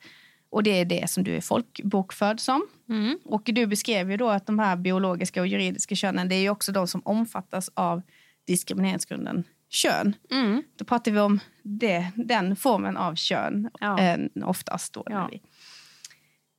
och 0.50 0.63
det 0.63 0.79
är 0.79 0.86
det 0.86 1.10
som 1.10 1.24
du 1.24 1.36
är 1.36 1.41
folkbokförd 1.41 2.39
som. 2.39 2.67
Mm. 2.89 3.20
Och 3.25 3.41
du 3.46 3.67
beskrev 3.67 4.12
ju 4.12 4.17
då 4.17 4.29
att 4.29 4.46
de 4.46 4.60
här 4.60 4.75
biologiska 4.75 5.41
och 5.41 5.48
juridiska 5.48 5.96
könen 5.96 6.29
det 6.29 6.36
är 6.36 6.50
också 6.50 6.72
de 6.72 6.88
som 6.88 7.01
omfattas 7.06 7.70
av 7.74 8.01
diskrimineringsgrunden 8.48 9.44
kön. 9.70 10.15
Mm. 10.32 10.63
Då 10.77 10.86
pratar 10.86 11.12
vi 11.12 11.20
om 11.20 11.39
det, 11.63 12.08
den 12.15 12.56
formen 12.56 12.98
av 12.98 13.15
kön 13.15 13.70
Ja. 13.79 14.00
eh, 14.00 14.17
oftast. 14.46 14.94
Då, 14.94 15.03
Ja. 15.06 15.29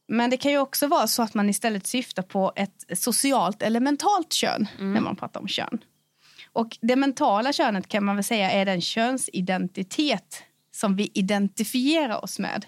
Men 0.08 0.30
det 0.30 0.37
kan 0.37 0.52
ju 0.52 0.58
också 0.58 0.87
vara 0.87 1.06
så 1.06 1.23
att 1.23 1.35
man 1.35 1.49
istället 1.49 1.87
syftar 1.87 2.23
på 2.23 2.52
ett 2.56 2.85
socialt 2.99 3.62
eller 3.62 3.80
mentalt 3.80 4.32
kön 4.32 4.66
Mm. 4.78 4.92
när 4.92 5.00
man 5.00 5.16
pratar 5.16 5.40
om 5.40 5.49
kön. 5.49 5.78
Och 6.52 6.78
det 6.80 6.97
mentala 6.97 7.52
könet 7.52 7.88
kan 7.88 8.04
man 8.04 8.16
väl 8.16 8.25
säga 8.25 8.50
är 8.50 8.64
den 8.64 8.80
könsidentitet 8.80 10.42
som 10.78 10.97
vi 10.97 11.11
identifierar 11.14 12.25
oss 12.25 12.38
med. 12.38 12.66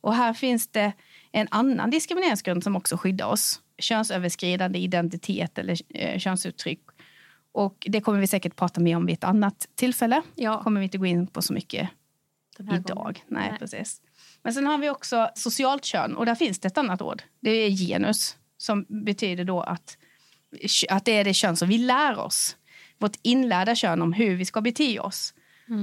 Och 0.00 0.14
här 0.14 0.32
finns 0.32 0.68
det 0.68 0.92
en 1.32 1.48
annan 1.50 1.90
diskrimineringsgrund 1.90 2.64
som 2.64 2.76
också 2.76 2.96
skyddar 2.96 3.26
oss. 3.26 3.60
Könsöverskridande 3.78 4.78
identitet 4.78 5.58
eller 5.58 5.76
eh, 5.88 6.18
könsuttryck. 6.18 6.80
Och 7.52 7.86
det 7.90 8.00
kommer 8.00 8.20
vi 8.20 8.26
säkert 8.26 8.56
prata 8.56 8.80
mer 8.80 8.96
om 8.96 9.06
vid 9.06 9.12
ett 9.12 9.24
annat 9.24 9.68
tillfälle. 9.74 10.22
Ja. 10.34 10.62
kommer 10.62 10.80
vi 10.80 10.84
inte 10.84 10.98
gå 10.98 11.06
in 11.06 11.26
på 11.26 11.42
så 11.42 11.52
mycket 11.52 11.88
idag. 12.58 12.96
gången. 12.96 13.14
Nej, 13.28 13.50
Nej. 13.50 13.58
precis. 13.58 14.00
Men 14.42 14.54
sen 14.54 14.66
har 14.66 14.78
vi 14.78 14.90
också 14.90 15.30
socialt 15.34 15.84
kön 15.84 16.16
och 16.16 16.26
där 16.26 16.34
finns 16.34 16.58
det 16.58 16.68
ett 16.68 16.78
annat 16.78 17.02
ord. 17.02 17.22
Det 17.40 17.50
är 17.50 17.70
genus 17.70 18.36
som 18.56 18.86
betyder 18.88 19.44
då 19.44 19.60
att, 19.60 19.98
att 20.88 21.04
det 21.04 21.12
är 21.12 21.24
det 21.24 21.34
kön 21.34 21.56
som 21.56 21.68
vi 21.68 21.78
lär 21.78 22.18
oss. 22.18 22.56
Vårt 22.98 23.16
inlärda 23.22 23.74
kön 23.74 24.02
om 24.02 24.12
hur 24.12 24.36
vi 24.36 24.44
ska 24.44 24.60
bete 24.60 25.00
oss. 25.00 25.34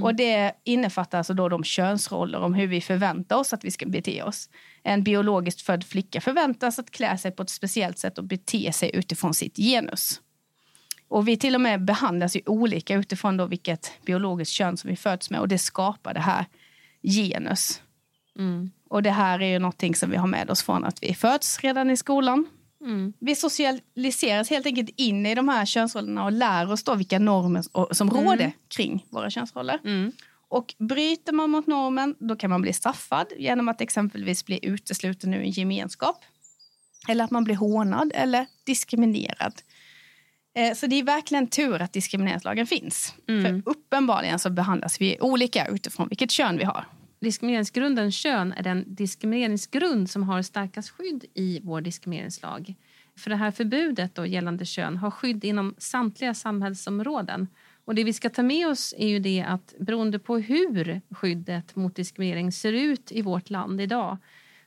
Och 0.02 0.14
det 0.14 0.52
innefattar 0.64 1.18
alltså 1.18 1.34
då 1.34 1.48
de 1.48 1.64
könsroller 1.64 2.40
om 2.40 2.54
hur 2.54 2.66
vi 2.66 2.80
förväntar 2.80 3.36
oss 3.36 3.52
att 3.52 3.64
vi 3.64 3.70
ska 3.70 3.86
bete 3.86 4.22
oss. 4.22 4.48
En 4.82 5.02
biologiskt 5.02 5.60
född 5.60 5.84
flicka 5.84 6.20
förväntas 6.20 6.78
att 6.78 6.90
klä 6.90 7.18
sig 7.18 7.30
på 7.30 7.42
ett 7.42 7.50
speciellt 7.50 7.98
sätt 7.98 8.18
och 8.18 8.24
bete 8.24 8.72
sig 8.72 8.90
utifrån 8.94 9.34
sitt 9.34 9.56
genus. 9.56 10.20
Och 11.08 11.28
vi 11.28 11.36
till 11.36 11.54
och 11.54 11.60
med 11.60 11.84
behandlas 11.84 12.36
ju 12.36 12.40
olika 12.46 12.94
utifrån 12.94 13.36
då 13.36 13.46
vilket 13.46 13.92
biologiskt 14.04 14.52
kön 14.52 14.76
som 14.76 14.90
vi 14.90 14.96
föds 14.96 15.30
med 15.30 15.40
och 15.40 15.48
det 15.48 15.58
skapar 15.58 16.14
det 16.14 16.20
här 16.20 16.46
genus. 17.02 17.82
Mm. 18.38 18.70
Och 18.88 19.02
det 19.02 19.10
här 19.10 19.42
är 19.42 19.46
ju 19.46 19.58
någonting 19.58 19.94
som 19.94 20.10
vi 20.10 20.16
har 20.16 20.26
med 20.26 20.50
oss 20.50 20.62
från 20.62 20.84
att 20.84 21.02
vi 21.02 21.14
föds 21.14 21.60
redan 21.60 21.90
i 21.90 21.96
skolan. 21.96 22.46
Mm. 22.84 23.12
Vi 23.18 23.34
socialiseras 23.34 24.50
helt 24.50 24.66
enkelt 24.66 24.90
in 24.96 25.26
i 25.26 25.34
de 25.34 25.48
här 25.48 25.64
könsrollerna 25.66 26.24
och 26.24 26.32
lär 26.32 26.72
oss 26.72 26.84
då 26.84 26.94
vilka 26.94 27.18
normer 27.18 27.94
som 27.94 28.10
råder 28.10 28.52
kring 28.76 29.06
våra 29.10 29.30
könsroller. 29.30 29.80
Mm. 29.84 30.12
Och 30.48 30.74
bryter 30.78 31.32
man 31.32 31.50
mot 31.50 31.66
normen 31.66 32.14
då 32.18 32.36
kan 32.36 32.50
man 32.50 32.62
bli 32.62 32.72
straffad 32.72 33.26
genom 33.38 33.68
att 33.68 33.80
exempelvis 33.80 34.44
bli 34.44 34.58
utesluten 34.62 35.34
ur 35.34 35.40
en 35.40 35.50
gemenskap. 35.50 36.24
Eller 37.08 37.24
att 37.24 37.30
man 37.30 37.44
blir 37.44 37.54
hånad 37.54 38.12
eller 38.14 38.46
diskriminerad. 38.66 39.52
Eh, 40.56 40.74
Så 40.74 40.86
det 40.86 40.96
är 40.96 41.02
verkligen 41.02 41.46
tur 41.46 41.82
att 41.82 41.92
diskrimineringslagen 41.92 42.66
finns. 42.66 43.14
Mm. 43.28 43.42
För 43.64 43.70
uppenbarligen 43.70 44.38
så 44.38 44.50
behandlas 44.50 45.00
vi 45.00 45.16
olika 45.20 45.66
utifrån 45.66 46.08
vilket 46.08 46.30
kön 46.30 46.58
vi 46.58 46.64
har. 46.64 46.84
Diskrimineringsgrunden 47.24 48.12
kön 48.12 48.52
är 48.52 48.62
den 48.62 48.84
diskrimineringsgrund 48.86 50.10
som 50.10 50.22
har 50.22 50.42
starkast 50.42 50.90
skydd 50.90 51.24
i 51.34 51.60
vår 51.62 51.80
diskrimineringslag. 51.80 52.74
För 53.16 53.30
det 53.30 53.36
här 53.36 53.50
förbudet 53.50 54.14
då, 54.14 54.26
gällande 54.26 54.64
kön 54.64 54.96
har 54.96 55.10
skydd 55.10 55.44
inom 55.44 55.74
samtliga 55.78 56.34
samhällsområden. 56.34 57.48
Och 57.84 57.94
det 57.94 58.04
vi 58.04 58.12
ska 58.12 58.30
ta 58.30 58.42
med 58.42 58.68
oss 58.68 58.94
är 58.98 59.08
ju 59.08 59.18
det 59.18 59.42
att 59.42 59.74
beroende 59.78 60.18
på 60.18 60.38
hur 60.38 61.00
skyddet 61.10 61.76
mot 61.76 61.96
diskriminering 61.96 62.52
ser 62.52 62.72
ut 62.72 63.12
i 63.12 63.22
vårt 63.22 63.50
land 63.50 63.80
idag 63.80 64.18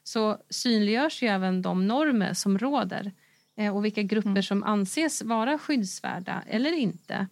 så 0.04 0.38
synliggörs 0.50 1.24
ju 1.24 1.28
även 1.28 1.62
de 1.62 1.88
normer 1.88 2.34
som 2.34 2.58
råder 2.58 3.12
eh, 3.58 3.76
och 3.76 3.86
vilka 3.86 4.02
grupper 4.02 4.42
som 4.42 4.64
anses 4.64 5.22
vara 5.22 5.58
skyddsvärda 5.58 6.44
eller 6.48 6.72
inte. 6.72 7.28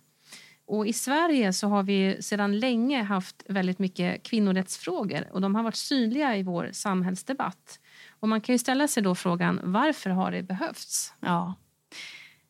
Och 0.67 0.87
I 0.87 0.93
Sverige 0.93 1.53
så 1.53 1.67
har 1.67 1.83
vi 1.83 2.21
sedan 2.21 2.59
länge 2.59 3.03
haft 3.03 3.43
väldigt 3.47 3.79
mycket 3.79 4.23
kvinnorättsfrågor 4.23 5.27
och 5.31 5.41
de 5.41 5.55
har 5.55 5.63
varit 5.63 5.75
synliga 5.75 6.37
i 6.37 6.43
vår 6.43 6.69
samhällsdebatt. 6.71 7.79
Och 8.19 8.29
man 8.29 8.41
kan 8.41 8.53
ju 8.53 8.59
ställa 8.59 8.87
sig 8.87 9.03
då 9.03 9.15
frågan 9.15 9.59
varför 9.63 10.09
har 10.09 10.31
det 10.31 10.43
behövts? 10.43 11.13
Ja. 11.19 11.53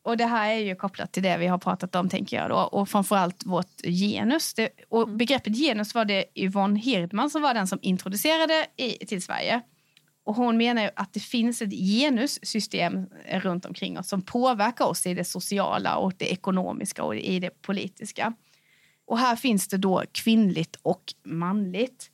Och 0.02 0.16
det 0.16 0.26
här 0.26 0.50
är 0.50 0.58
ju 0.58 0.74
kopplat 0.74 1.12
till 1.12 1.22
det 1.22 1.36
vi 1.38 1.46
har 1.46 1.58
pratat 1.58 1.94
om, 1.94 2.08
tänker 2.08 2.36
jag. 2.36 2.50
Då. 2.50 2.56
Och 2.56 2.88
framförallt 2.88 3.46
vårt 3.46 3.82
genus. 3.84 4.54
Det, 4.54 4.68
och 4.88 5.08
begreppet 5.08 5.56
genus 5.56 5.94
var 5.94 6.04
det 6.04 6.24
Yvonne 6.34 6.80
Hirdman 6.80 7.30
som 7.30 7.42
var 7.42 7.54
den 7.54 7.66
som 7.66 7.78
introducerade 7.82 8.66
i, 8.76 9.06
till 9.06 9.22
Sverige. 9.22 9.62
Och 10.26 10.34
hon 10.34 10.56
menar 10.56 10.82
ju 10.82 10.90
att 10.96 11.12
det 11.12 11.20
finns 11.20 11.62
ett 11.62 11.72
genussystem 11.72 13.06
runt 13.30 13.66
omkring 13.66 13.98
oss 13.98 14.08
som 14.08 14.22
påverkar 14.22 14.84
oss 14.84 15.06
i 15.06 15.14
det 15.14 15.24
sociala 15.24 15.96
och 15.96 16.12
det 16.16 16.32
ekonomiska 16.32 17.04
och 17.04 17.16
i 17.16 17.40
det 17.40 17.62
politiska. 17.62 18.32
Och 19.04 19.18
här 19.18 19.36
finns 19.36 19.68
det 19.68 19.76
då 19.76 20.02
kvinnligt 20.12 20.76
och 20.82 21.14
manligt. 21.24 22.10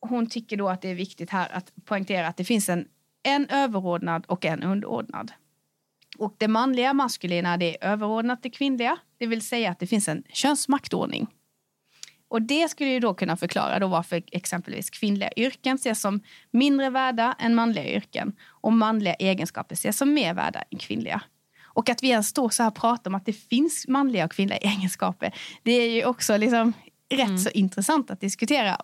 Hon 0.00 0.26
tycker 0.26 0.56
då 0.56 0.68
att 0.68 0.82
det 0.82 0.88
är 0.88 0.94
viktigt 0.94 1.30
här 1.30 1.48
att 1.52 1.72
poängtera 1.84 2.28
att 2.28 2.36
det 2.36 2.44
finns 2.44 2.68
en, 2.68 2.88
en 3.22 3.46
överordnad 3.46 4.24
och 4.26 4.44
en 4.44 4.62
underordnad. 4.62 5.32
Och 6.18 6.34
det 6.38 6.48
manliga 6.48 6.94
maskulina 6.94 7.56
det 7.56 7.84
är 7.84 7.92
överordnat 7.92 8.42
det 8.42 8.50
kvinnliga. 8.50 8.96
Det 9.18 9.26
vill 9.26 9.42
säga 9.42 9.70
att 9.70 9.78
det 9.78 9.86
finns 9.86 10.08
en 10.08 10.22
könsmaktordning. 10.28 11.26
Och 12.30 12.42
det 12.42 12.70
skulle 12.70 12.90
ju 12.90 13.00
då 13.00 13.14
kunna 13.14 13.36
förklara 13.36 13.78
då 13.78 13.86
varför 13.86 14.22
exempelvis 14.32 14.90
kvinnliga 14.90 15.30
yrken 15.36 15.74
ses 15.74 16.00
som 16.00 16.20
mindre 16.50 16.90
värda 16.90 17.36
än 17.38 17.54
manliga 17.54 17.88
yrken 17.88 18.32
och 18.46 18.72
manliga 18.72 19.14
egenskaper 19.14 19.74
ses 19.74 19.96
som 19.98 20.14
mer 20.14 20.34
värda 20.34 20.64
än 20.70 20.78
kvinnliga. 20.78 21.22
Och 21.62 21.88
att 21.88 22.02
vi 22.02 22.08
ens 22.08 22.28
står 22.28 22.50
så 22.50 22.62
här 22.62 22.70
och 22.70 22.76
pratar 22.76 23.10
om 23.10 23.14
att 23.14 23.26
det 23.26 23.32
finns 23.32 23.88
manliga 23.88 24.24
och 24.24 24.32
kvinnliga 24.32 24.58
egenskaper, 24.62 25.34
det 25.62 25.72
är 25.72 25.90
ju 25.90 26.04
också 26.04 26.36
liksom 26.36 26.72
rätt 27.08 27.40
så 27.40 27.50
intressant 27.50 28.10
att 28.10 28.20
diskutera. 28.20 28.76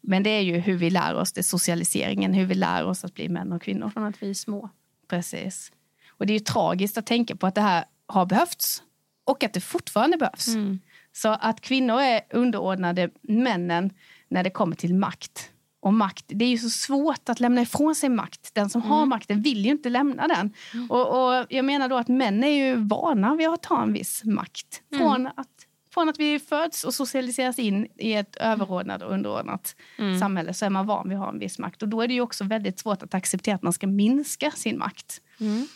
Men 0.00 0.22
det 0.22 0.30
är 0.30 0.40
ju 0.40 0.58
hur 0.58 0.76
vi 0.76 0.90
lär 0.90 1.14
oss, 1.14 1.32
det 1.32 1.42
socialiseringen, 1.42 2.34
hur 2.34 2.46
vi 2.46 2.54
lär 2.54 2.84
oss 2.84 3.04
att 3.04 3.14
bli 3.14 3.28
män 3.28 3.52
och 3.52 3.62
kvinnor. 3.62 3.90
Från 3.90 4.04
att 4.04 4.22
vi 4.22 4.30
är 4.30 4.34
små. 4.34 4.70
Precis. 5.08 5.72
Och 6.08 6.26
det 6.26 6.32
är 6.32 6.38
ju 6.38 6.44
tragiskt 6.44 6.98
att 6.98 7.06
tänka 7.06 7.36
på 7.36 7.46
att 7.46 7.54
det 7.54 7.60
här 7.60 7.84
har 8.06 8.26
behövts 8.26 8.82
och 9.24 9.44
att 9.44 9.52
det 9.52 9.60
fortfarande 9.60 10.16
behövs. 10.16 10.48
Mm. 10.48 10.78
Så 11.16 11.28
att 11.28 11.60
kvinnor 11.60 12.00
är 12.00 12.20
underordnade 12.30 13.10
männen 13.22 13.90
när 14.28 14.44
det 14.44 14.50
kommer 14.50 14.76
till 14.76 14.94
makt. 14.94 15.50
Och 15.80 15.94
makt, 15.94 16.24
det 16.28 16.44
är 16.44 16.48
ju 16.48 16.58
så 16.58 16.70
svårt 16.70 17.28
att 17.28 17.40
lämna 17.40 17.62
ifrån 17.62 17.94
sig 17.94 18.08
makt. 18.08 18.50
Den 18.54 18.70
som 18.70 18.82
har 18.82 19.06
makten 19.06 19.42
vill 19.42 19.64
ju 19.64 19.70
inte 19.70 19.88
lämna 19.88 20.28
den. 20.28 20.52
Och, 20.88 21.06
och 21.08 21.46
jag 21.48 21.64
menar 21.64 21.88
då 21.88 21.96
att 21.96 22.08
män 22.08 22.44
är 22.44 22.48
ju 22.48 22.76
vana 22.76 23.34
vid 23.34 23.48
att 23.48 23.62
ta 23.62 23.82
en 23.82 23.92
viss 23.92 24.24
makt. 24.24 24.82
Från, 24.96 25.26
att, 25.26 25.48
från 25.94 26.08
att 26.08 26.18
vi 26.18 26.38
föds 26.38 26.84
och 26.84 26.94
socialiseras 26.94 27.58
in 27.58 27.86
i 27.98 28.12
ett 28.12 28.36
överordnat 28.36 29.02
och 29.02 29.12
underordnat 29.12 29.76
samhälle 30.20 30.54
så 30.54 30.64
är 30.64 30.70
man 30.70 30.86
van 30.86 31.08
vid 31.08 31.18
att 31.18 31.24
ha 31.24 31.32
en 31.32 31.38
viss 31.38 31.58
makt. 31.58 31.82
Och 31.82 31.88
då 31.88 32.02
är 32.02 32.08
det 32.08 32.14
ju 32.14 32.20
också 32.20 32.44
väldigt 32.44 32.78
svårt 32.78 33.02
att 33.02 33.14
acceptera 33.14 33.54
att 33.54 33.62
man 33.62 33.72
ska 33.72 33.86
minska 33.86 34.50
sin 34.50 34.78
makt. 34.78 35.20
Mm. 35.40 35.66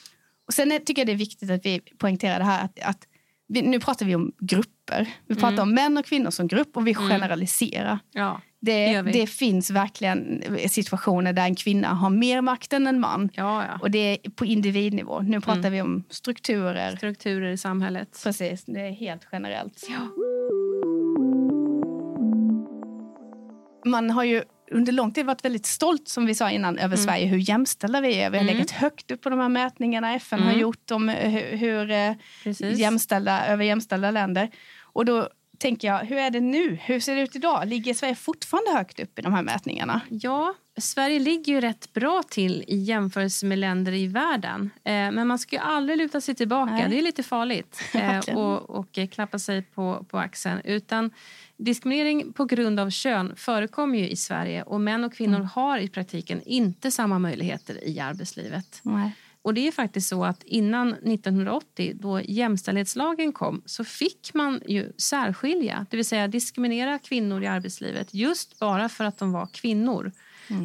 Och 0.47 0.55
sen 0.55 0.73
är- 0.73 0.79
tycker 0.79 1.01
jag 1.03 1.07
det 1.07 1.13
är 1.13 1.17
viktigt 1.17 1.51
att 1.51 1.67
vi 1.67 1.81
poängterar 1.81 2.39
det 2.39 2.45
här 2.45 2.65
att, 2.65 2.81
att 2.83 3.07
vi, 3.53 3.63
nu 3.63 3.81
pratar 3.81 4.07
vi 4.07 4.15
om 4.15 4.33
grupper. 4.39 5.09
Vi 5.27 5.35
pratar 5.35 5.63
om 5.63 5.75
män 5.75 5.99
och 5.99 6.05
kvinnor 6.05 6.31
som 6.31 6.49
grupp 6.49 6.77
och 6.77 6.87
vi 6.87 6.95
generaliserar. 6.95 7.99
Ja. 8.13 8.41
Det, 8.61 9.03
vi. 9.03 9.13
det 9.13 9.27
finns 9.27 9.71
verkligen 9.71 10.43
situationer 10.69 11.33
där 11.33 11.45
en 11.45 11.55
kvinna 11.55 11.89
har 11.89 12.11
mer 12.11 12.41
makt 12.41 12.73
än 12.73 12.87
en 12.87 13.01
man. 13.01 13.31
Ja, 13.33 13.65
ja. 13.65 13.79
Och 13.83 13.91
det 13.91 13.99
är 13.99 14.31
på 14.31 14.45
individnivå. 14.45 15.21
Nu 15.21 15.41
pratar 15.41 15.71
vi 15.71 15.83
om 15.83 16.05
strukturer. 16.09 16.97
Strukturer 16.97 17.51
i 17.51 17.57
samhället. 17.57 18.21
Precis, 18.25 18.65
det 18.65 18.81
är 18.81 18.91
helt 18.91 19.27
generellt. 19.33 19.87
Man 23.85 24.11
har 24.11 24.25
ju 24.25 24.43
under 24.71 24.93
lång 24.93 25.13
tid 25.13 25.27
varit 25.27 25.45
väldigt 25.45 25.67
stolt, 25.67 26.09
som 26.09 26.27
vi 26.27 26.35
sa 26.35 26.51
innan, 26.51 26.79
över 26.79 26.97
Sverige, 26.97 27.27
hur 27.27 27.39
jämställda 27.39 28.01
vi 28.01 28.21
är. 28.21 28.31
Vi 28.31 28.39
har 28.39 28.45
legat 28.45 28.71
högt 28.71 29.11
upp 29.11 29.23
på 29.23 29.31
de 29.31 29.39
här 29.39 29.49
mätningarna 29.49 30.15
FN 30.15 30.43
har 30.43 30.53
gjort 30.53 30.91
om 30.91 31.09
hur, 31.09 31.57
hur 31.57 31.91
eh, 31.91 32.13
Precis. 32.45 32.79
jämställda, 32.79 33.47
över 33.47 33.65
jämställda 33.65 34.11
länder. 34.11 34.51
Och 34.83 35.05
då 35.05 35.29
tänker 35.59 35.89
jag, 35.89 35.99
hur 35.99 36.17
är 36.17 36.31
det 36.31 36.41
nu? 36.41 36.79
Hur 36.83 37.01
ser 37.01 37.15
det 37.15 37.23
ut 37.23 37.37
idag? 37.37 37.69
Ligger 37.69 37.95
Sverige 37.95 38.15
fortfarande 38.15 38.71
högt 38.73 39.01
upp 39.01 39.19
i 39.19 39.23
de 39.23 39.33
här 39.35 39.43
mätningarna? 39.43 40.01
Ja, 40.09 40.55
Sverige 40.81 41.19
ligger 41.19 41.53
ju 41.53 41.61
rätt 41.61 41.93
bra 41.93 42.23
till 42.31 42.65
i 42.67 42.77
jämförelse 42.77 43.47
med 43.47 43.59
länder 43.59 43.93
i 43.93 44.07
världen. 44.07 44.71
Eh, 44.85 44.93
men 44.93 45.27
man 45.27 45.39
ska 45.39 45.57
ju 45.57 45.63
aldrig 45.63 45.99
luta 45.99 46.21
sig 46.21 46.35
tillbaka. 46.35 46.73
Nej. 46.73 46.87
Det 46.91 46.99
är 46.99 47.03
lite 47.03 47.23
farligt. 47.23 47.81
Eh, 48.01 48.37
och, 48.37 48.71
och 48.71 48.99
eh, 48.99 49.07
klappa 49.07 49.39
sig 49.39 49.63
på, 49.63 50.07
på 50.09 50.19
axeln. 50.19 50.61
Utan 50.65 51.11
diskriminering 51.57 52.33
på 52.33 52.45
grund 52.45 52.81
av 52.81 52.91
kön 52.91 53.33
förekommer 53.37 53.99
ju 53.99 54.09
i 54.09 54.17
Sverige. 54.17 54.63
Och 54.63 54.81
män 54.81 55.05
och 55.05 55.15
kvinnor 55.15 55.41
har 55.41 55.79
i 55.79 55.89
praktiken 55.89 56.43
inte 56.43 56.91
samma 56.91 57.19
möjligheter 57.19 57.89
i 57.89 58.01
arbetslivet. 58.01 58.81
Nej. 58.83 59.13
Och 59.43 59.55
det 59.55 59.69
är 59.69 59.73
faktiskt 59.73 60.09
så 60.09 60.25
att 60.25 60.43
innan 60.43 60.93
1980, 60.93 61.93
då 61.95 62.21
jämställdhetslagen 62.21 63.33
kom, 63.33 63.63
så 63.65 63.85
fick 63.85 64.35
man 64.35 64.61
ju 64.67 64.93
särskilja, 64.97 65.87
det 65.91 65.97
vill 65.97 66.07
säga 66.07 66.29
diskriminera 66.29 66.99
kvinnor 66.99 67.43
i 67.43 67.47
arbetslivet 67.47 68.15
just 68.15 68.59
bara 68.59 68.89
för 68.89 69.05
att 69.05 69.19
de 69.19 69.33
var 69.33 69.47
kvinnor. 69.47 70.13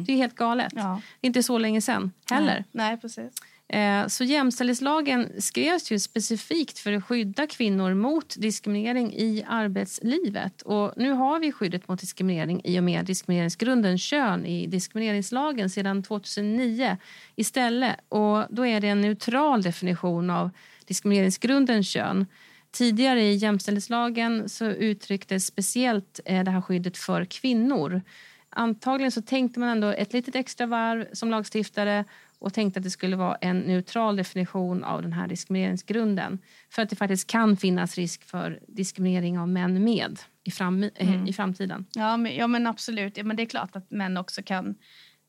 Det 0.06 0.12
är 0.12 0.16
helt 0.16 0.34
galet. 0.34 0.72
Ja. 0.76 1.00
Inte 1.20 1.42
så 1.42 1.58
länge 1.58 1.80
sen 1.80 2.12
heller. 2.30 2.64
Nej, 2.72 2.88
Nej 2.88 2.96
precis. 2.96 3.32
Eh, 3.68 4.06
Så 4.06 4.24
jämställdhetslagen 4.24 5.28
skrevs 5.38 5.90
ju 5.92 5.98
specifikt 5.98 6.78
för 6.78 6.92
att 6.92 7.04
skydda 7.04 7.46
kvinnor 7.46 7.94
mot 7.94 8.34
diskriminering 8.38 9.12
i 9.12 9.44
arbetslivet. 9.48 10.62
Och 10.62 10.92
nu 10.96 11.10
har 11.12 11.40
vi 11.40 11.52
skyddet 11.52 11.88
mot 11.88 12.00
diskriminering 12.00 12.60
i 12.64 12.78
och 12.78 12.84
med 12.84 13.04
diskrimineringsgrunden 13.04 13.98
kön 13.98 14.46
i 14.46 14.66
diskrimineringslagen 14.66 15.70
sedan 15.70 16.02
2009 16.02 16.96
istället. 17.36 17.96
Och 18.08 18.44
då 18.50 18.66
är 18.66 18.80
det 18.80 18.88
en 18.88 19.00
neutral 19.00 19.62
definition 19.62 20.30
av 20.30 20.50
diskrimineringsgrunden 20.84 21.84
kön. 21.84 22.26
Tidigare 22.70 23.22
i 23.22 23.34
jämställdhetslagen 23.34 24.48
så 24.48 24.64
uttrycktes 24.64 25.46
speciellt 25.46 26.20
eh, 26.24 26.44
det 26.44 26.50
här 26.50 26.60
skyddet 26.60 26.96
för 26.98 27.24
kvinnor 27.24 28.02
antagligen 28.56 29.12
så 29.12 29.22
tänkte 29.22 29.60
man 29.60 29.68
ändå 29.68 29.88
ett 29.88 30.12
litet 30.12 30.34
extra 30.34 30.66
varv 30.66 31.06
som 31.12 31.30
lagstiftare 31.30 32.04
och 32.38 32.54
tänkte 32.54 32.78
att 32.80 32.84
det 32.84 32.90
skulle 32.90 33.16
vara 33.16 33.34
en 33.34 33.58
neutral 33.58 34.16
definition 34.16 34.84
av 34.84 35.02
den 35.02 35.12
här 35.12 35.28
diskrimineringsgrunden. 35.28 36.38
För 36.70 36.82
att 36.82 36.90
det 36.90 36.96
faktiskt 36.96 37.26
kan 37.26 37.56
finnas 37.56 37.96
risk 37.96 38.24
för 38.24 38.60
diskriminering 38.68 39.38
av 39.38 39.48
män 39.48 39.84
med 39.84 40.18
i, 40.44 40.50
fram, 40.50 40.82
eh, 40.82 40.90
mm. 40.96 41.26
i 41.26 41.32
framtiden. 41.32 41.86
Ja 41.92 42.16
men, 42.16 42.36
ja, 42.36 42.46
men 42.46 42.66
absolut. 42.66 43.16
Ja, 43.16 43.24
men 43.24 43.36
det 43.36 43.42
är 43.42 43.46
klart 43.46 43.76
att 43.76 43.90
män 43.90 44.16
också 44.16 44.42
kan 44.42 44.74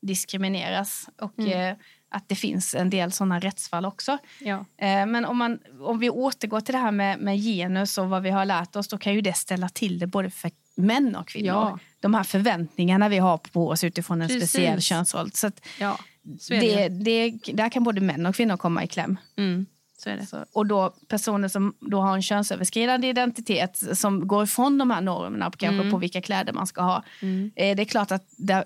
diskrimineras. 0.00 1.08
Och 1.20 1.38
mm. 1.38 1.70
eh, 1.70 1.76
att 2.10 2.28
det 2.28 2.34
finns 2.34 2.74
en 2.74 2.90
del 2.90 3.12
såna 3.12 3.40
rättsfall 3.40 3.84
också. 3.84 4.18
Ja. 4.40 4.64
Eh, 4.76 5.06
men 5.06 5.24
om, 5.24 5.38
man, 5.38 5.58
om 5.80 5.98
vi 5.98 6.10
återgår 6.10 6.60
till 6.60 6.72
det 6.72 6.78
här 6.78 6.92
med, 6.92 7.18
med 7.18 7.36
genus 7.36 7.98
och 7.98 8.08
vad 8.08 8.22
vi 8.22 8.30
har 8.30 8.44
lärt 8.44 8.76
oss, 8.76 8.88
då 8.88 8.98
kan 8.98 9.14
ju 9.14 9.20
det 9.20 9.36
ställa 9.36 9.68
till 9.68 9.98
det 9.98 10.06
både 10.06 10.30
för 10.30 10.50
män 10.74 11.16
och 11.16 11.28
kvinnor. 11.28 11.48
Ja. 11.48 11.78
De 12.00 12.14
här 12.14 12.22
förväntningarna 12.22 13.08
vi 13.08 13.18
har 13.18 13.38
på 13.38 13.68
oss 13.68 13.84
utifrån 13.84 14.22
en 14.22 14.28
Precis. 14.28 14.50
speciell 14.50 14.80
könsroll. 14.80 15.30
Så 15.32 15.50
ja, 15.80 15.98
så 16.38 16.52
det, 16.54 16.88
det, 16.88 17.30
där 17.52 17.68
kan 17.68 17.84
både 17.84 18.00
män 18.00 18.26
och 18.26 18.34
kvinnor 18.34 18.56
komma 18.56 18.84
i 18.84 18.86
kläm. 18.86 19.16
Mm. 19.36 19.66
Så 19.98 20.10
är 20.10 20.16
det. 20.16 20.26
Så, 20.26 20.44
och 20.52 20.66
då 20.66 20.94
personer 21.08 21.48
som 21.48 21.74
då 21.80 22.00
har 22.00 22.14
en 22.14 22.22
könsöverskridande 22.22 23.08
identitet 23.08 23.82
som 23.98 24.28
går 24.28 24.44
ifrån 24.44 24.78
de 24.78 24.90
här 24.90 25.00
normerna 25.00 25.50
på, 25.50 25.58
kanske 25.58 25.80
mm. 25.80 25.90
på 25.90 25.98
vilka 25.98 26.20
kläder 26.20 26.52
man 26.52 26.66
ska 26.66 26.82
ha. 26.82 27.04
Mm. 27.22 27.50
Eh, 27.56 27.76
det 27.76 27.82
är 27.82 27.84
klart 27.84 28.12
att 28.12 28.24
där, 28.36 28.64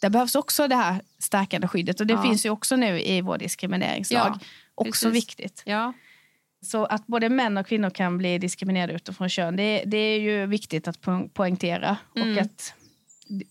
där 0.00 0.10
behövs 0.10 0.34
också 0.34 0.68
det 0.68 0.76
här 0.76 1.02
stärkande 1.18 1.68
skyddet 1.68 2.00
och 2.00 2.06
det 2.06 2.14
ja. 2.14 2.22
finns 2.22 2.46
ju 2.46 2.50
också 2.50 2.76
nu 2.76 3.00
i 3.00 3.20
vår 3.20 3.38
diskrimineringslag. 3.38 4.32
Ja, 4.34 4.40
också 4.74 5.06
precis. 5.06 5.24
viktigt. 5.24 5.62
Ja. 5.66 5.92
Så 6.62 6.84
att 6.84 7.06
både 7.06 7.28
män 7.28 7.58
och 7.58 7.66
kvinnor 7.66 7.90
kan 7.90 8.18
bli 8.18 8.38
diskriminerade 8.38 8.92
utifrån 8.92 9.28
kön, 9.28 9.56
det, 9.56 9.82
det 9.86 9.96
är 9.96 10.20
ju 10.20 10.46
viktigt 10.46 10.88
att 10.88 10.98
poängtera. 11.34 11.96
Mm. 12.16 12.32
Och 12.32 12.42
att, 12.42 12.74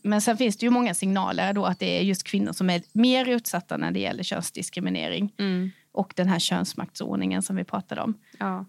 men 0.01 0.21
sen 0.21 0.37
finns 0.37 0.57
det 0.57 0.65
ju 0.65 0.69
många 0.69 0.93
signaler 0.93 1.53
då 1.53 1.65
att 1.65 1.79
det 1.79 1.99
är 1.99 2.01
just 2.01 2.23
kvinnor 2.23 2.51
som 2.51 2.69
är 2.69 2.81
mer 2.93 3.29
utsatta 3.29 3.77
när 3.77 3.91
det 3.91 3.99
gäller 3.99 4.23
könsdiskriminering. 4.23 5.33
Mm. 5.39 5.71
Och 5.91 6.13
den 6.15 6.27
här 6.27 6.39
könsmaktsordningen 6.39 7.41
som 7.41 7.55
vi 7.55 7.63
pratade 7.63 8.01
om. 8.01 8.13
Ja. 8.39 8.65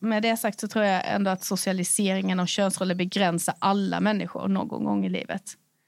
Med 0.00 0.22
det 0.22 0.36
sagt 0.36 0.60
så 0.60 0.68
tror 0.68 0.84
jag 0.84 1.02
ändå 1.14 1.30
att 1.30 1.44
socialiseringen 1.44 2.40
av 2.40 2.46
könsroller 2.46 2.94
begränsar 2.94 3.54
alla 3.58 4.00
människor 4.00 4.48
någon 4.48 4.84
gång 4.84 5.04
i 5.04 5.08
livet. 5.08 5.42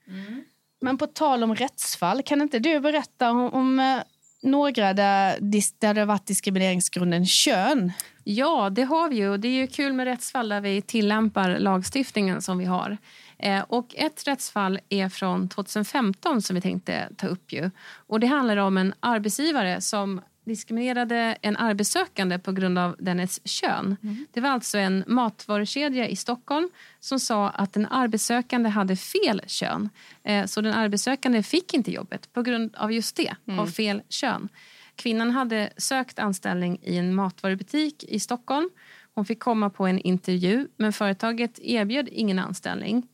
Mm. 0.08 0.44
Men 0.80 0.98
på 0.98 1.06
tal 1.06 1.42
om 1.42 1.54
rättsfall, 1.54 2.22
kan 2.22 2.42
inte 2.42 2.58
du 2.58 2.80
berätta 2.80 3.30
om, 3.30 3.54
om 3.54 3.80
eh, 3.80 4.02
några 4.44 4.94
där, 4.94 5.38
där 5.78 5.94
det 5.94 6.00
har 6.00 6.06
varit 6.06 6.26
diskrimineringsgrunden 6.26 7.26
kön? 7.26 7.92
Ja, 8.24 8.70
det 8.70 8.82
har 8.82 9.08
vi 9.08 9.16
ju. 9.16 9.36
Det 9.36 9.48
är 9.48 9.52
ju 9.52 9.66
kul 9.66 9.92
med 9.92 10.04
rättsfall 10.04 10.48
där 10.48 10.60
vi 10.60 10.82
tillämpar 10.82 11.58
lagstiftningen 11.58 12.42
som 12.42 12.58
vi 12.58 12.64
har. 12.64 12.98
Eh, 13.38 13.64
och 13.68 13.94
ett 13.94 14.26
rättsfall 14.26 14.80
är 14.88 15.08
från 15.08 15.48
2015 15.48 16.42
som 16.42 16.54
vi 16.54 16.60
tänkte 16.60 17.08
ta 17.16 17.26
upp. 17.26 17.52
Ju. 17.52 17.70
Och 18.06 18.20
det 18.20 18.26
handlar 18.26 18.56
om 18.56 18.76
en 18.76 18.94
arbetsgivare 19.00 19.80
som 19.80 20.20
diskriminerade 20.44 21.36
en 21.42 21.56
arbetssökande 21.56 22.38
på 22.38 22.52
grund 22.52 22.78
av 22.78 22.96
dennes 22.98 23.48
kön. 23.48 23.96
Mm. 24.02 24.26
Det 24.32 24.40
var 24.40 24.50
alltså 24.50 24.78
en 24.78 25.04
matvarukedja 25.06 26.08
i 26.08 26.16
Stockholm 26.16 26.70
som 27.00 27.20
sa 27.20 27.48
att 27.48 27.72
den 27.72 27.86
arbetssökande 27.86 28.68
hade 28.68 28.96
fel 28.96 29.40
kön. 29.46 29.88
Eh, 30.22 30.46
så 30.46 30.60
den 30.60 30.74
arbetssökande 30.74 31.42
fick 31.42 31.74
inte 31.74 31.90
jobbet 31.90 32.32
på 32.32 32.42
grund 32.42 32.74
av 32.76 32.92
just 32.92 33.16
det, 33.16 33.34
mm. 33.46 33.58
av 33.58 33.66
fel 33.66 34.02
kön. 34.08 34.48
Kvinnan 34.96 35.30
hade 35.30 35.72
sökt 35.76 36.18
anställning 36.18 36.78
i 36.82 36.96
en 36.96 37.14
matvarubutik 37.14 38.04
i 38.04 38.20
Stockholm. 38.20 38.70
Hon 39.14 39.24
fick 39.24 39.40
komma 39.40 39.70
på 39.70 39.86
en 39.86 39.98
intervju, 39.98 40.68
men 40.76 40.92
företaget 40.92 41.58
erbjöd 41.58 42.08
ingen 42.12 42.38
anställning. 42.38 43.08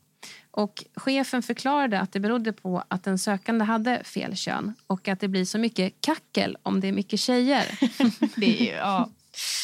Och 0.51 0.83
chefen 0.95 1.43
förklarade 1.43 1.99
att 1.99 2.11
det 2.11 2.19
berodde 2.19 2.53
på 2.53 2.83
att 2.87 3.03
den 3.03 3.17
sökande 3.17 3.65
hade 3.65 4.03
fel 4.03 4.35
kön 4.35 4.73
och 4.87 5.07
att 5.07 5.19
det 5.19 5.27
blir 5.27 5.45
så 5.45 5.57
mycket 5.57 5.93
kackel 6.01 6.57
om 6.63 6.79
det 6.79 6.87
är 6.87 6.91
mycket 6.91 7.19
tjejer. 7.19 7.65
det 8.35 8.71
är, 8.71 8.77
ja. 8.77 9.09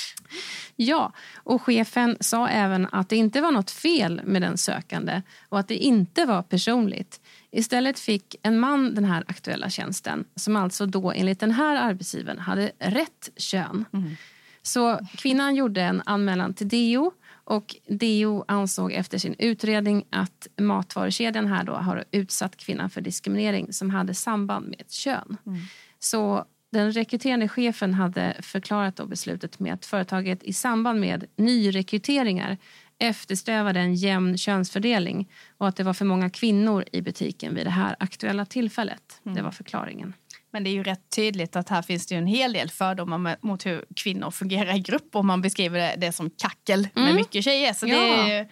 ja, 0.76 1.14
och 1.36 1.62
chefen 1.62 2.18
sa 2.20 2.48
även 2.48 2.88
att 2.92 3.10
det 3.10 3.16
inte 3.16 3.42
var 3.42 3.52
något 3.52 3.72
fel 3.72 4.22
med 4.26 4.42
den 4.42 4.58
sökande 4.58 5.22
och 5.50 5.60
att 5.60 5.68
det 5.68 5.76
inte 5.76 6.26
var 6.26 6.42
personligt. 6.42 7.22
Istället 7.52 8.00
fick 8.00 8.36
en 8.44 8.60
man 8.60 8.96
den 8.96 9.06
här 9.06 9.24
aktuella 9.28 9.70
tjänsten 9.70 10.26
som 10.36 10.56
alltså 10.56 10.86
då 10.86 11.12
enligt 11.12 11.40
den 11.40 11.52
här 11.52 11.76
arbetsgivaren 11.76 12.40
hade 12.40 12.72
rätt 12.80 13.30
kön. 13.36 13.86
Mm. 13.94 14.16
Så 14.62 15.00
kvinnan 15.18 15.56
gjorde 15.56 15.82
en 15.82 16.02
anmälan 16.06 16.54
till 16.54 16.68
DO 16.68 17.12
och 17.48 17.76
DO 17.88 18.46
ansåg 18.48 18.92
efter 18.92 19.18
sin 19.18 19.36
utredning 19.40 20.06
att 20.10 20.48
matvarukedjan 20.58 21.48
här 21.48 21.64
då 21.64 21.74
har 21.74 22.04
utsatt 22.12 22.58
kvinnan 22.58 22.90
för 22.90 23.02
diskriminering 23.02 23.74
som 23.74 23.90
hade 23.90 24.14
samband 24.14 24.68
med 24.68 24.92
kön. 24.92 25.38
Mm. 25.46 25.60
Så 26.00 26.46
den 26.72 26.92
rekryterande 26.92 27.48
chefen 27.48 27.94
hade 27.94 28.36
förklarat 28.42 28.96
då 28.96 29.06
beslutet 29.06 29.60
med 29.60 29.74
att 29.74 29.86
företaget 29.86 30.44
i 30.44 30.54
samband 30.54 31.00
med 31.00 31.26
nyrekryteringar 31.36 32.58
eftersträvade 33.00 33.80
en 33.80 33.96
jämn 33.96 34.38
könsfördelning 34.38 35.32
och 35.58 35.68
att 35.68 35.76
det 35.76 35.84
var 35.84 35.94
för 35.94 36.06
många 36.06 36.30
kvinnor 36.30 36.86
i 36.92 37.02
butiken 37.02 37.56
vid 37.56 37.66
det 37.66 37.72
här 37.72 37.96
aktuella 38.00 38.46
tillfället. 38.46 39.22
Mm. 39.26 39.36
Det 39.36 39.42
var 39.42 39.52
förklaringen. 39.52 40.14
Men 40.58 40.64
det 40.64 40.70
är 40.70 40.74
ju 40.74 40.84
rätt 40.84 41.10
tydligt 41.16 41.56
att 41.56 41.70
här 41.70 41.82
finns 41.82 42.08
det 42.08 42.16
en 42.16 42.28
hel 42.28 42.54
del 42.54 42.70
fördomar 42.70 43.38
mot 43.42 43.66
hur 43.66 43.86
kvinnor 43.96 44.32
fungerar 44.32 44.76
i 44.76 44.80
grupp 44.80 45.16
om 45.16 45.28
man 45.28 45.42
beskriver 45.42 45.98
det, 45.98 46.12
som 46.12 46.30
kackel 46.30 46.88
mm. 46.96 47.06
med 47.06 47.16
mycket 47.16 47.44
tjejer. 47.44 47.74
Så 47.74 47.88
ja. 47.88 48.00
det 48.00 48.34
är 48.34 48.48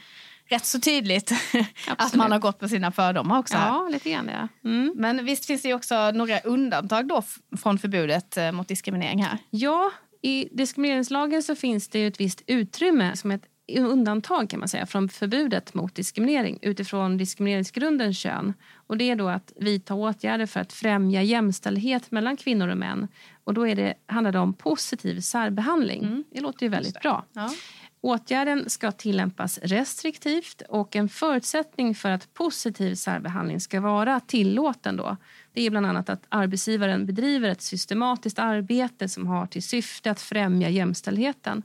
rätt 0.50 0.66
så 0.66 0.80
tydligt 0.80 1.32
att 1.98 2.16
man 2.16 2.32
har 2.32 2.40
gått 2.40 2.60
på 2.60 2.68
sina 2.68 2.92
fördomar 2.92 3.40
också. 3.40 3.56
Ja, 3.56 3.88
lite 3.92 4.12
grann 4.12 4.30
ja. 4.34 4.70
Mm. 4.70 4.94
Men 4.96 5.26
visst 5.26 5.46
finns 5.46 5.62
det 5.62 5.74
också 5.74 6.12
några 6.12 6.40
undantag 6.40 7.08
då 7.08 7.24
från 7.58 7.80
förbudet 7.80 8.38
eh, 8.38 8.52
mot 8.52 8.68
diskriminering 8.68 9.24
här? 9.24 9.38
Ja, 9.50 9.92
i 10.22 10.48
diskrimineringslagen 10.52 11.44
så 11.44 11.56
finns 11.56 11.88
det 11.88 12.06
ett 12.06 12.20
visst 12.20 12.42
utrymme 12.48 13.16
som 13.16 13.32
ett 13.32 13.44
undantag 13.68 14.50
kan 14.50 14.60
man 14.60 14.70
säga 14.70 14.86
från 14.86 15.10
förbudet 15.10 15.74
mot 15.74 15.96
diskriminering 15.96 16.60
utifrån 16.62 17.18
diskrimineringsgrunden 17.18 18.14
kön. 18.14 18.54
Och 18.88 18.98
det 18.98 19.10
är 19.10 19.16
då 19.16 19.28
att 19.28 19.52
vidta 19.56 19.94
åtgärder 19.94 20.46
för 20.46 20.60
att 20.60 20.74
främja 20.74 21.22
jämställdhet 21.22 22.12
mellan 22.12 22.38
kvinnor 22.38 22.68
och 22.68 22.78
män. 22.78 23.08
Och 23.44 23.54
då 23.54 23.68
är 23.68 23.76
det, 23.76 23.94
handlar 24.06 24.32
det 24.32 24.40
om 24.40 24.54
positiv 24.54 25.20
särbehandling. 25.20 26.04
Mm. 26.04 26.24
Det 26.32 26.42
låter 26.42 26.66
ju 26.66 26.70
väldigt 26.70 27.02
bra. 27.02 27.26
Ja. 27.34 27.52
Åtgärden 28.02 28.70
ska 28.70 28.92
tillämpas 28.92 29.60
restriktivt 29.64 30.62
och 30.70 30.96
en 30.96 31.10
förutsättning 31.10 31.96
för 31.96 32.12
att 32.12 32.34
positiv 32.34 32.96
särbehandling 32.96 33.60
ska 33.60 33.82
vara 33.82 34.20
tillåten 34.20 34.98
då, 34.98 35.18
det 35.54 35.62
är 35.62 35.70
bland 35.70 35.86
annat 35.86 36.10
att 36.10 36.26
arbetsgivaren 36.30 37.06
bedriver 37.06 37.50
ett 37.50 37.62
systematiskt 37.62 38.40
arbete 38.40 39.10
som 39.10 39.28
har 39.28 39.46
till 39.48 39.64
syfte 39.64 40.12
att 40.12 40.22
främja 40.22 40.70
jämställdheten. 40.70 41.64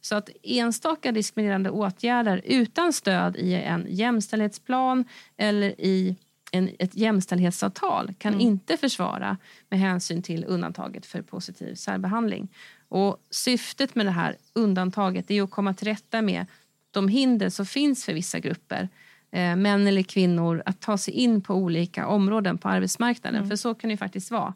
Så 0.00 0.14
att 0.14 0.30
enstaka 0.42 1.12
diskriminerande 1.12 1.70
åtgärder 1.70 2.40
utan 2.44 2.92
stöd 2.92 3.36
i 3.36 3.54
en 3.54 3.86
jämställdhetsplan 3.88 5.04
eller 5.36 5.80
i 5.80 6.16
en, 6.52 6.70
ett 6.78 6.96
jämställdhetsavtal 6.96 8.14
kan 8.18 8.34
mm. 8.34 8.46
inte 8.46 8.76
försvara 8.76 9.36
med 9.68 9.80
hänsyn 9.80 10.22
till 10.22 10.44
undantaget 10.48 11.06
för 11.06 11.22
positiv 11.22 11.74
särbehandling. 11.74 12.48
Och 12.88 13.16
syftet 13.30 13.94
med 13.94 14.06
det 14.06 14.10
här 14.10 14.36
undantaget 14.52 15.30
är 15.30 15.42
att 15.42 15.50
komma 15.50 15.74
till 15.74 15.86
rätta 15.86 16.22
med 16.22 16.46
de 16.90 17.08
hinder 17.08 17.48
som 17.48 17.66
finns 17.66 18.04
för 18.04 18.12
vissa 18.12 18.38
grupper 18.38 18.88
eh, 19.30 19.56
män 19.56 19.86
eller 19.86 20.02
kvinnor 20.02 20.62
att 20.66 20.80
ta 20.80 20.98
sig 20.98 21.14
in 21.14 21.40
på 21.40 21.54
olika 21.54 22.06
områden 22.06 22.58
på 22.58 22.68
arbetsmarknaden. 22.68 23.38
Mm. 23.38 23.48
För 23.48 23.56
så 23.56 23.74
kan 23.74 23.90
det 23.90 23.96
faktiskt 23.96 24.30
vara. 24.30 24.54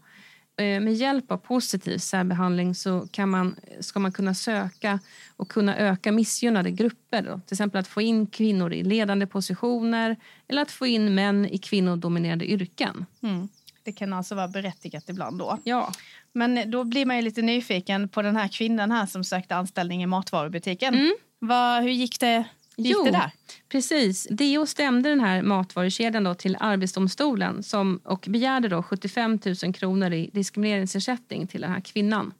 Eh, 0.56 0.80
med 0.80 0.94
hjälp 0.94 1.30
av 1.30 1.36
positiv 1.36 1.98
särbehandling 1.98 2.74
så 2.74 3.08
kan 3.10 3.28
man, 3.28 3.56
ska 3.80 3.98
man 3.98 4.12
kunna 4.12 4.34
söka 4.34 5.00
och 5.36 5.48
kunna 5.48 5.76
öka 5.76 6.12
missgynnade 6.12 6.70
grupper. 6.70 7.22
Då. 7.22 7.40
Till 7.46 7.54
exempel 7.54 7.80
att 7.80 7.88
få 7.88 8.00
in 8.00 8.26
kvinnor 8.26 8.72
i 8.72 8.82
ledande 8.82 9.26
positioner 9.26 10.16
eller 10.48 10.62
att 10.62 10.70
få 10.70 10.86
in 10.86 11.14
män 11.14 11.46
i 11.46 11.58
kvinnodominerade 11.58 12.46
yrken. 12.50 13.06
Mm. 13.22 13.48
Det 13.82 13.92
kan 13.92 14.12
alltså 14.12 14.34
vara 14.34 14.48
berättigat 14.48 15.08
ibland 15.08 15.38
då. 15.38 15.58
Ja. 15.64 15.92
Men 16.32 16.70
då 16.70 16.84
blir 16.84 17.06
man 17.06 17.20
lite 17.20 17.42
nyfiken 17.42 18.08
på 18.08 18.22
den 18.22 18.36
här 18.36 18.48
kvinnan 18.48 18.90
här 18.90 19.06
som 19.06 19.24
sökte 19.24 19.56
anställning 19.56 20.02
i 20.02 20.06
matvarubutiken. 20.06 20.94
Mm. 20.94 21.14
Vad, 21.38 21.82
hur 21.82 21.90
gick 21.90 22.20
det 22.20 22.44
gick 22.76 22.96
jo, 22.96 23.04
det 23.04 23.10
där? 23.10 23.30
Precis. 23.68 24.26
DO 24.30 24.66
stämde 24.66 25.08
den 25.08 25.20
här 25.20 25.42
matvarukedjan 25.42 26.24
då 26.24 26.34
till 26.34 26.56
Arbetsdomstolen 26.60 27.62
som, 27.62 28.00
och 28.04 28.26
begärde 28.28 28.68
då 28.68 28.82
75 28.82 29.38
000 29.62 29.74
kronor 29.74 30.12
i 30.12 30.30
diskrimineringsersättning 30.32 31.46
till 31.46 31.60
den 31.60 31.70
här 31.70 31.80
kvinnan. 31.80 32.32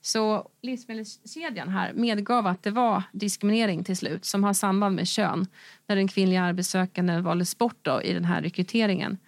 Så 0.00 0.48
livsmedelskedjan 0.62 1.68
här 1.68 1.92
medgav 1.92 2.46
att 2.46 2.62
det 2.62 2.70
var 2.70 3.02
diskriminering 3.12 3.84
till 3.84 3.96
slut 3.96 4.24
som 4.24 4.44
har 4.44 4.52
samband 4.52 4.96
med 4.96 5.08
kön 5.08 5.46
när 5.86 5.96
den 5.96 6.08
kvinnliga 6.08 6.42
arbetssökande 6.42 7.20
valdes 7.20 7.58
bort 7.58 7.78
då 7.82 8.02
i 8.02 8.12
den 8.12 8.24
här 8.24 8.42
rekryteringen. 8.42 9.18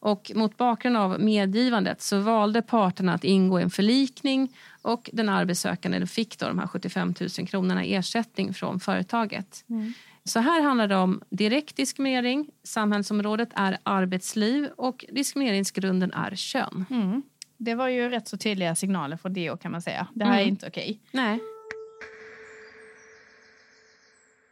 Och 0.00 0.32
mot 0.34 0.56
bakgrund 0.56 0.96
av 0.96 1.20
medgivandet 1.20 2.02
så 2.02 2.18
valde 2.18 2.62
parterna 2.62 3.14
att 3.14 3.24
ingå 3.24 3.58
en 3.58 3.70
förlikning 3.70 4.56
och 4.82 5.10
den 5.12 5.28
arbetssökande 5.28 6.06
fick 6.06 6.38
då 6.38 6.46
de 6.46 6.58
här 6.58 6.66
75 6.66 7.14
000 7.38 7.46
kronorna 7.48 7.84
i 7.84 7.94
ersättning 7.94 8.54
från 8.54 8.80
företaget. 8.80 9.64
Mm. 9.68 9.92
Så 10.24 10.40
här 10.40 10.62
handlar 10.62 10.88
det 10.88 10.96
om 10.96 11.22
direkt 11.30 11.76
diskriminering, 11.76 12.50
samhällsområdet 12.62 13.48
är 13.54 13.78
arbetsliv 13.82 14.68
och 14.76 15.04
diskrimineringsgrunden 15.12 16.12
är 16.12 16.34
kön. 16.36 16.84
Mm. 16.90 17.22
Det 17.56 17.74
var 17.74 17.88
ju 17.88 18.08
rätt 18.08 18.28
så 18.28 18.36
tydliga 18.36 18.74
signaler 18.74 19.16
från 19.16 19.32
DO 19.34 19.56
kan 19.56 19.72
man 19.72 19.82
säga. 19.82 20.06
Det 20.14 20.24
här 20.24 20.32
Mm. 20.32 20.44
är 20.44 20.48
inte 20.48 20.66
okej. 20.66 21.00
Nej. 21.10 21.38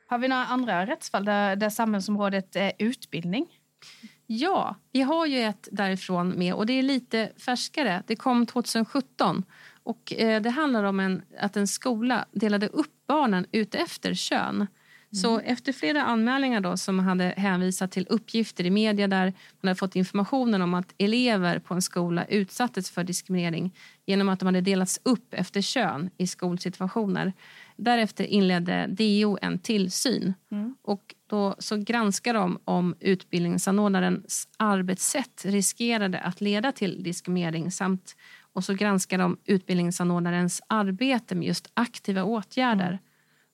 Har 0.07 0.19
vi 0.19 0.29
några 0.29 0.45
andra 0.45 0.87
rättsfall 0.87 1.25
där, 1.25 1.57
där 1.57 1.71
samhällsområdet 1.71 2.57
är 2.57 2.73
utbildning? 2.79 3.47
Ja, 4.27 4.77
vi 4.93 5.03
har 5.03 5.27
ju 5.27 5.41
ett 5.41 5.69
därifrån 5.73 6.29
med 6.39 6.55
och 6.55 6.67
det 6.67 6.73
är 6.73 6.83
lite 6.83 7.33
färskare. 7.45 8.03
Det 8.07 8.17
kom 8.17 8.47
2017 8.47 9.45
och 9.89 10.13
eh, 10.13 10.43
det 10.43 10.51
handlar 10.51 10.85
om 10.85 11.01
en, 11.01 11.23
att 11.39 11.57
en 11.57 11.67
skola 11.67 12.25
delade 12.33 12.69
upp 12.69 12.93
barnen 13.07 13.47
utefter 13.53 14.15
kön. 14.15 14.67
Så 15.11 15.39
efter 15.39 15.73
flera 15.73 16.03
anmälningar 16.03 16.61
då 16.61 16.77
som 16.77 16.99
hade 16.99 17.25
hänvisat 17.37 17.91
till 17.91 18.07
uppgifter 18.11 18.67
i 18.67 18.71
media 18.71 19.09
där 19.09 19.25
man 19.61 19.69
hade 19.69 19.79
fått 19.79 19.97
informationen 19.97 20.63
om 20.63 20.75
att 20.75 20.95
elever 20.99 21.59
på 21.59 21.75
en 21.75 21.83
skola 21.83 22.25
utsattes 22.25 22.91
för 22.91 23.05
diskriminering 23.05 23.75
genom 24.07 24.29
att 24.29 24.41
de 24.41 24.47
hade 24.47 24.61
delats 24.61 25.01
upp 25.03 25.35
efter 25.35 25.61
kön 25.61 26.11
i 26.17 26.27
skolsituationer. 26.27 27.33
Därefter 27.77 28.25
inledde 28.25 28.87
DO 28.87 29.39
en 29.43 29.59
tillsyn 29.59 30.35
och 30.83 31.15
då 31.27 31.55
så 31.59 31.77
granskar 31.77 32.35
de 32.35 32.59
om 32.65 32.95
utbildningsanordnarens 33.01 34.49
arbetssätt 34.57 35.45
riskerade 35.45 36.19
att 36.19 36.41
leda 36.41 36.73
till 36.73 37.03
diskriminering 37.03 37.71
samt 37.71 38.17
och 38.53 38.65
så 38.65 38.75
granskar 38.75 39.19
de 39.19 39.37
utbildningsanordnarens 39.45 40.63
arbete 40.67 41.35
med 41.35 41.49
just 41.49 41.71
aktiva 41.75 42.25
åtgärder. 42.25 42.99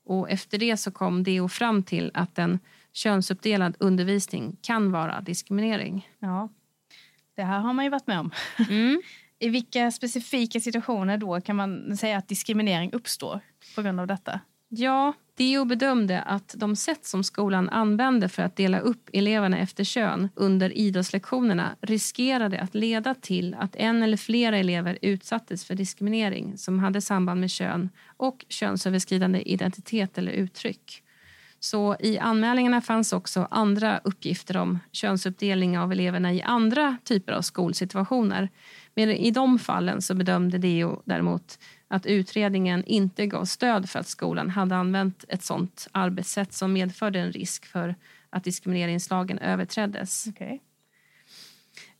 Och 0.04 0.30
efter 0.30 0.58
det 0.58 0.76
så 0.76 0.90
kom 0.90 1.22
DO 1.22 1.48
fram 1.48 1.82
till 1.82 2.10
att 2.14 2.38
en 2.38 2.58
könsuppdelad 2.92 3.76
undervisning 3.78 4.56
kan 4.60 4.92
vara 4.92 5.20
diskriminering. 5.20 6.08
Ja, 6.18 6.48
det 7.36 7.42
här 7.42 7.58
har 7.58 7.72
man 7.72 7.84
ju 7.84 7.90
varit 7.90 8.06
med 8.06 8.20
om. 8.20 8.30
Mm. 8.68 9.02
I 9.38 9.48
vilka 9.48 9.90
specifika 9.90 10.60
situationer 10.60 11.18
då 11.18 11.40
kan 11.40 11.56
man 11.56 11.96
säga 11.96 12.18
att 12.18 12.28
diskriminering 12.28 12.92
uppstår 12.92 13.40
på 13.74 13.82
grund 13.82 14.00
av 14.00 14.06
detta? 14.06 14.40
Ja, 14.68 15.12
DO 15.36 15.64
bedömde 15.64 16.22
att 16.22 16.54
de 16.58 16.76
sätt 16.76 17.06
som 17.06 17.24
skolan 17.24 17.68
använde 17.68 18.28
för 18.28 18.42
att 18.42 18.56
dela 18.56 18.78
upp 18.78 19.10
eleverna 19.12 19.58
efter 19.58 19.84
kön 19.84 20.28
under 20.34 20.78
idrottslektionerna 20.78 21.76
riskerade 21.80 22.60
att 22.60 22.74
leda 22.74 23.14
till 23.14 23.54
att 23.54 23.76
en 23.76 24.02
eller 24.02 24.16
flera 24.16 24.58
elever 24.58 24.98
utsattes 25.02 25.64
för 25.64 25.74
diskriminering 25.74 26.58
som 26.58 26.78
hade 26.78 27.00
samband 27.00 27.40
med 27.40 27.50
kön 27.50 27.90
och 28.16 28.44
könsöverskridande 28.48 29.42
identitet 29.42 30.18
eller 30.18 30.32
uttryck. 30.32 31.02
Så 31.60 31.96
i 32.00 32.18
anmälningarna 32.18 32.80
fanns 32.80 33.12
också 33.12 33.48
andra 33.50 34.00
uppgifter 34.04 34.56
om 34.56 34.78
könsuppdelning 34.92 35.78
av 35.78 35.92
eleverna 35.92 36.32
i 36.32 36.42
andra 36.42 36.96
typer 37.04 37.32
av 37.32 37.42
skolsituationer. 37.42 38.48
Men 38.94 39.10
i 39.10 39.30
de 39.30 39.58
fallen 39.58 40.02
så 40.02 40.14
bedömde 40.14 40.58
DO 40.58 41.02
däremot 41.04 41.58
att 41.94 42.06
utredningen 42.06 42.84
inte 42.84 43.26
gav 43.26 43.44
stöd 43.44 43.90
för 43.90 43.98
att 43.98 44.06
skolan 44.06 44.50
hade 44.50 44.76
använt 44.76 45.24
ett 45.28 45.42
sånt 45.42 45.88
arbetssätt 45.92 46.52
som 46.52 46.72
medförde 46.72 47.20
en 47.20 47.32
risk 47.32 47.66
för 47.66 47.94
att 48.30 48.44
diskrimineringslagen 48.44 49.38
överträddes. 49.38 50.26
Okay. 50.26 50.58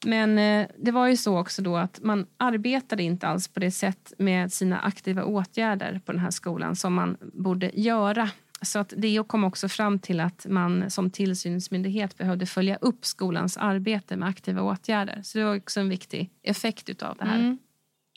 Men 0.05 0.39
eh, 0.39 0.67
det 0.79 0.91
var 0.91 1.07
ju 1.07 1.17
så 1.17 1.39
också 1.39 1.63
då 1.63 1.77
att 1.77 2.01
man 2.03 2.27
arbetade 2.37 3.03
inte 3.03 3.27
alls 3.27 3.49
på 3.49 3.61
det 3.61 3.71
sätt 3.71 4.13
med 4.19 4.53
sina 4.53 4.79
aktiva 4.79 5.25
åtgärder 5.25 6.01
på 6.05 6.13
den 6.13 6.21
här 6.21 6.31
skolan 6.31 6.77
som 6.77 6.95
man 6.95 7.17
borde 7.21 7.71
göra. 7.75 8.31
Så 8.63 8.79
att 8.79 8.89
DO 8.89 9.25
kom 9.25 9.45
också 9.45 9.69
fram 9.69 9.99
till 9.99 10.21
att 10.21 10.47
man 10.49 10.91
som 10.91 11.11
tillsynsmyndighet 11.11 12.19
behövde 12.19 12.47
följa 12.47 12.77
upp 12.77 13.05
skolans 13.05 13.57
arbete 13.57 14.17
med 14.17 14.29
aktiva 14.29 14.63
åtgärder. 14.63 15.21
Så 15.23 15.39
det 15.39 15.45
var 15.45 15.57
också 15.57 15.81
en 15.81 15.89
viktig 15.89 16.31
effekt 16.43 17.03
av 17.03 17.17
det 17.17 17.25
här. 17.25 17.39
Mm. 17.39 17.59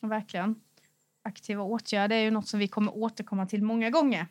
Verkligen. 0.01 0.55
Aktiva 1.27 1.63
åtgärder 1.63 2.15
är 2.15 2.21
ju 2.21 2.31
något 2.31 2.47
som 2.47 2.59
vi 2.59 2.67
kommer 2.67 2.97
återkomma 2.97 3.45
till 3.45 3.63
många 3.63 3.89
gånger 3.89 4.27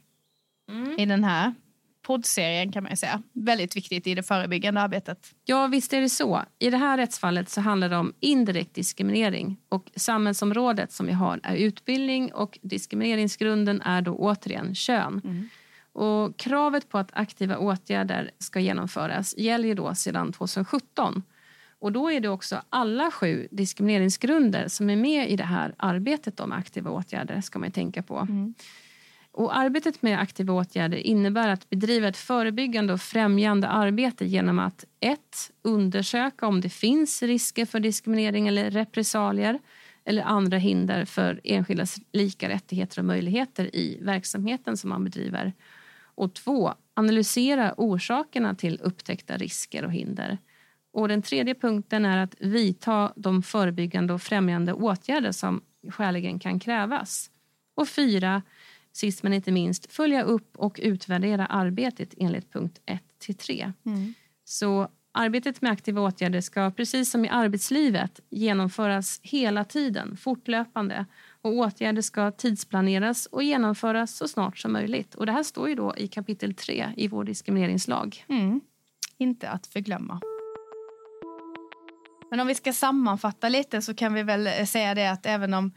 Mm. 0.69 0.99
i 0.99 1.07
den 1.07 1.25
här 1.25 1.55
poddserien 2.03 2.73
kan 2.73 2.85
man 2.85 2.97
säga. 2.97 3.23
Väldigt 3.33 3.77
viktigt 3.77 4.07
i 4.07 4.15
det 4.15 4.23
förebyggande 4.23 4.81
arbetet. 4.81 5.35
Ja, 5.45 5.67
visst 5.67 5.93
är 5.93 6.01
det 6.01 6.09
så. 6.09 6.43
I 6.59 6.71
det 6.71 6.77
här 6.77 6.97
rättsfallet 6.97 7.49
så 7.51 7.61
handlar 7.61 7.89
det 7.89 7.97
om 7.97 8.13
indirekt 8.21 8.75
diskriminering 8.75 9.57
och 9.69 9.91
samhällsområdet 9.97 10.93
som 10.93 11.07
vi 11.07 11.13
har 11.13 11.41
är 11.43 11.57
utbildning 11.57 12.33
och 12.33 12.59
diskrimineringsgrunden 12.63 13.83
är 13.83 14.03
då 14.03 14.17
återigen 14.17 14.75
kön. 14.75 15.49
Och 15.93 16.37
kravet 16.37 16.89
på 16.89 16.99
att 16.99 17.11
aktiva 17.13 17.59
åtgärder 17.59 18.31
ska 18.39 18.61
genomföras 18.61 19.35
gäller 19.39 19.69
ju 19.69 19.75
då 19.75 19.95
sedan 19.95 20.33
2017. 20.33 21.23
Och 21.87 21.93
då 21.93 22.11
är 22.11 22.21
det 22.21 22.29
också 22.29 22.63
alla 22.71 23.11
sju 23.11 23.49
diskrimineringsgrunder 23.51 24.69
som 24.69 24.91
är 24.91 24.97
med 24.97 25.31
i 25.31 25.37
det 25.37 25.45
här 25.45 25.75
arbetet 25.77 26.41
om 26.41 26.53
aktiva 26.53 26.91
åtgärder 26.91 27.41
ska 27.41 27.59
man 27.59 27.71
tänka 27.71 28.03
på. 28.03 28.27
Och 29.33 29.57
arbetet 29.57 30.03
med 30.03 30.21
aktiva 30.21 30.55
åtgärder 30.55 30.97
innebär 30.97 31.49
att 31.49 31.71
bedriva 31.71 32.09
ett 32.09 32.17
förebyggande 32.17 32.93
och 32.93 33.01
främjande 33.01 33.69
arbete 33.69 34.25
genom 34.25 34.59
att 34.59 34.85
1. 35.01 35.19
Undersöka 35.63 36.47
om 36.47 36.61
det 36.61 36.69
finns 36.69 37.23
risker 37.23 37.67
för 37.67 37.81
diskriminering 37.81 38.49
eller 38.49 38.71
repressalier 38.71 39.59
eller 40.05 40.23
andra 40.23 40.59
hinder 40.59 41.05
för 41.05 41.41
enskildas 41.45 41.97
lika 42.13 42.49
rättigheter 42.49 42.99
och 42.99 43.05
möjligheter 43.05 43.77
i 43.77 43.99
verksamheten 44.03 44.77
som 44.77 44.91
man 44.91 45.05
bedriver. 45.05 45.53
Och 46.15 46.35
2. 46.35 46.75
Analysera 46.95 47.75
orsakerna 47.77 48.55
till 48.55 48.81
upptäckta 48.83 49.37
risker 49.37 49.85
och 49.85 49.93
hinder. 49.93 50.39
Och 50.97 51.09
den 51.09 51.23
tredje 51.23 51.55
punkten 51.55 52.05
är 52.05 52.19
att 52.19 52.35
vidta 52.41 53.13
de 53.17 53.43
förebyggande 53.43 54.15
och 54.15 54.23
främjande 54.23 54.73
åtgärder 54.73 55.33
som 55.33 55.61
skäligen 55.91 56.39
kan 56.39 56.61
krävas. 56.61 57.31
Och 57.75 57.89
fyra, 57.89 58.43
sist 58.93 59.23
men 59.23 59.33
inte 59.33 59.53
minst, 59.53 59.93
följa 59.93 60.23
upp 60.23 60.57
och 60.57 60.81
utvärdera 60.83 61.47
arbetet 61.47 62.15
enligt 62.17 62.53
punkt 62.53 62.81
1 62.87 63.03
till 63.19 63.35
3. 63.35 63.73
Så 64.45 64.89
arbetet 65.13 65.63
med 65.63 65.73
aktiva 65.73 66.01
åtgärder 66.01 66.41
ska 66.41 66.71
precis 66.71 67.11
som 67.11 67.25
i 67.25 67.29
arbetslivet 67.29 68.21
genomföras 68.31 69.21
hela 69.23 69.65
tiden, 69.65 70.17
fortlöpande. 70.17 71.07
Och 71.43 71.53
åtgärder 71.53 72.03
ska 72.03 72.31
tidsplaneras 72.31 73.27
och 73.27 73.43
genomföras 73.43 74.17
så 74.17 74.29
snart 74.29 74.59
som 74.59 74.73
möjligt. 74.73 75.15
Och 75.15 75.27
det 75.27 75.33
här 75.33 75.43
står 75.43 75.69
ju 75.69 75.75
då 75.75 75.95
i 75.97 76.09
kapitel 76.09 76.55
3 76.55 76.93
i 76.97 77.09
vår 77.09 77.25
diskrimineringslag. 77.25 78.25
Mm. 78.29 78.61
Inte 79.19 79.51
att 79.51 79.67
förglömma. 79.67 80.21
Men 82.31 82.41
om 82.41 82.47
vi 82.47 82.55
ska 82.55 82.73
sammanfatta 82.73 83.49
lite 83.49 83.83
så 83.83 83.95
kan 83.95 84.15
vi 84.15 84.23
väl 84.23 84.67
säga 84.67 84.95
det 84.95 85.07
att 85.07 85.27
även 85.27 85.55
om 85.55 85.73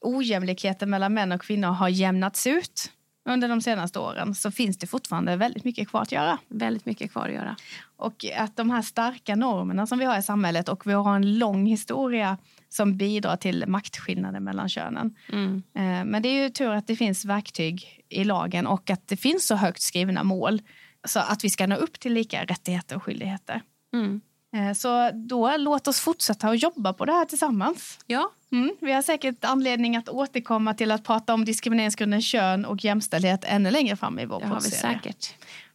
ojämlikheten 0.00 0.90
mellan 0.90 1.14
män 1.14 1.32
och 1.32 1.42
kvinnor 1.42 1.68
har 1.68 1.88
jämnats 1.88 2.46
ut 2.46 2.92
under 3.28 3.48
de 3.48 3.60
senaste 3.60 3.98
åren 3.98 4.34
så 4.34 4.50
finns 4.50 4.78
det 4.78 4.86
fortfarande 4.86 5.36
väldigt 5.36 5.64
mycket 5.64 5.88
kvar 5.88 6.02
att 6.02 6.12
göra. 6.12 6.38
Väldigt 6.48 6.86
mycket 6.86 7.12
kvar 7.12 7.28
att 7.28 7.34
göra. 7.34 7.56
Och 7.96 8.24
att 8.36 8.56
de 8.56 8.70
här 8.70 8.82
starka 8.82 9.36
normerna 9.36 9.86
som 9.86 9.98
vi 9.98 10.04
har 10.04 10.18
i 10.18 10.22
samhället 10.22 10.68
och 10.68 10.86
vi 10.86 10.92
har 10.92 11.16
en 11.16 11.38
lång 11.38 11.66
historia 11.66 12.38
som 12.68 12.96
bidrar 12.96 13.36
till 13.36 13.64
maktskillnader 13.66 14.40
mellan 14.40 14.68
könen. 14.68 15.16
Mm. 15.32 15.62
Eh, 15.74 16.04
Men 16.04 16.22
det 16.22 16.28
är 16.28 16.42
ju 16.42 16.50
tur 16.50 16.70
att 16.70 16.86
det 16.86 16.96
finns 16.96 17.24
verktyg 17.24 18.04
i 18.08 18.24
lagen 18.24 18.66
och 18.66 18.90
att 18.90 19.08
det 19.08 19.16
finns 19.16 19.46
så 19.46 19.54
högt 19.54 19.82
skrivna 19.82 20.22
mål 20.24 20.62
så 21.04 21.20
att 21.20 21.44
vi 21.44 21.50
ska 21.50 21.66
nå 21.66 21.76
upp 21.76 22.00
till 22.00 22.12
lika 22.12 22.44
rättigheter 22.44 22.96
och 22.96 23.02
skyldigheter. 23.02 23.62
Mm. 23.92 24.20
Eh, 24.56 24.72
Så 24.72 25.10
då 25.14 25.56
låt 25.56 25.88
oss 25.88 26.00
fortsätta 26.00 26.48
att 26.48 26.62
jobba 26.62 26.92
på 26.92 27.04
det 27.04 27.12
här 27.12 27.24
tillsammans. 27.24 27.98
Ja, 28.06 28.30
Mm, 28.52 28.70
vi 28.80 28.92
har 28.92 29.02
säkert 29.02 29.44
anledning 29.44 29.96
att 29.96 30.08
återkomma 30.08 30.74
till 30.74 30.90
att 30.90 31.04
prata 31.04 31.34
om 31.34 31.44
diskrimineringsgrunden 31.44 32.22
kön 32.22 32.64
och 32.64 32.84
jämställdhet 32.84 33.44
ännu 33.44 33.70
längre 33.70 33.96
fram 33.96 34.18
i 34.18 34.26
vår 34.26 34.40
det 34.40 34.46
har 34.46 34.60
vi 34.60 34.70
säkert. 34.70 35.34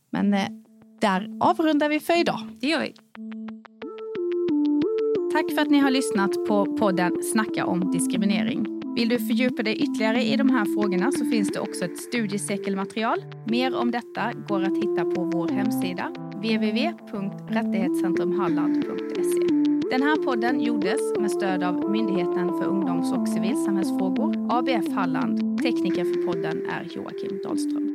Men 0.10 0.34
eh, 0.34 0.48
där 1.02 1.38
avrundar 1.40 1.90
vi 1.90 2.00
för 2.00 2.20
idag. 2.20 2.40
Det 2.60 2.68
gör 2.68 2.80
vi. 2.80 2.96
Tack 5.34 5.56
för 5.56 5.62
att 5.62 5.70
ni 5.70 5.80
har 5.80 5.92
lyssnat 5.92 6.32
på 6.48 6.78
podden 6.78 7.24
Snacka 7.24 7.66
om 7.66 7.92
diskriminering. 7.92 8.66
Vill 8.96 9.10
du 9.10 9.18
fördjupa 9.20 9.64
dig 9.64 9.76
ytterligare 9.76 10.24
i 10.24 10.36
de 10.38 10.50
här 10.50 10.66
frågorna 10.66 11.12
så 11.12 11.26
finns 11.26 11.52
det 11.52 11.60
också 11.60 11.86
ett 11.86 11.98
studiecirkelmaterial. 11.98 13.26
Mer 13.48 13.76
om 13.76 13.92
detta 13.92 14.34
går 14.48 14.62
att 14.64 14.78
hitta 14.78 15.06
på 15.06 15.24
vår 15.34 15.50
hemsida 15.50 16.12
www.rättighetscentrumhalland.se. 16.44 19.40
Den 19.92 20.02
här 20.02 20.26
podden 20.26 20.62
gjordes 20.62 21.02
med 21.20 21.32
stöd 21.32 21.64
av 21.64 21.92
Myndigheten 21.92 22.48
för 22.48 22.66
ungdoms 22.66 23.14
och 23.14 23.28
civilsamhällsfrågor, 23.28 24.48
ABF 24.52 24.94
Halland. 24.94 25.62
Tekniker 25.62 26.06
för 26.06 26.26
podden 26.26 26.66
är 26.70 26.88
Joakim 26.96 27.40
Dahlström. 27.44 27.93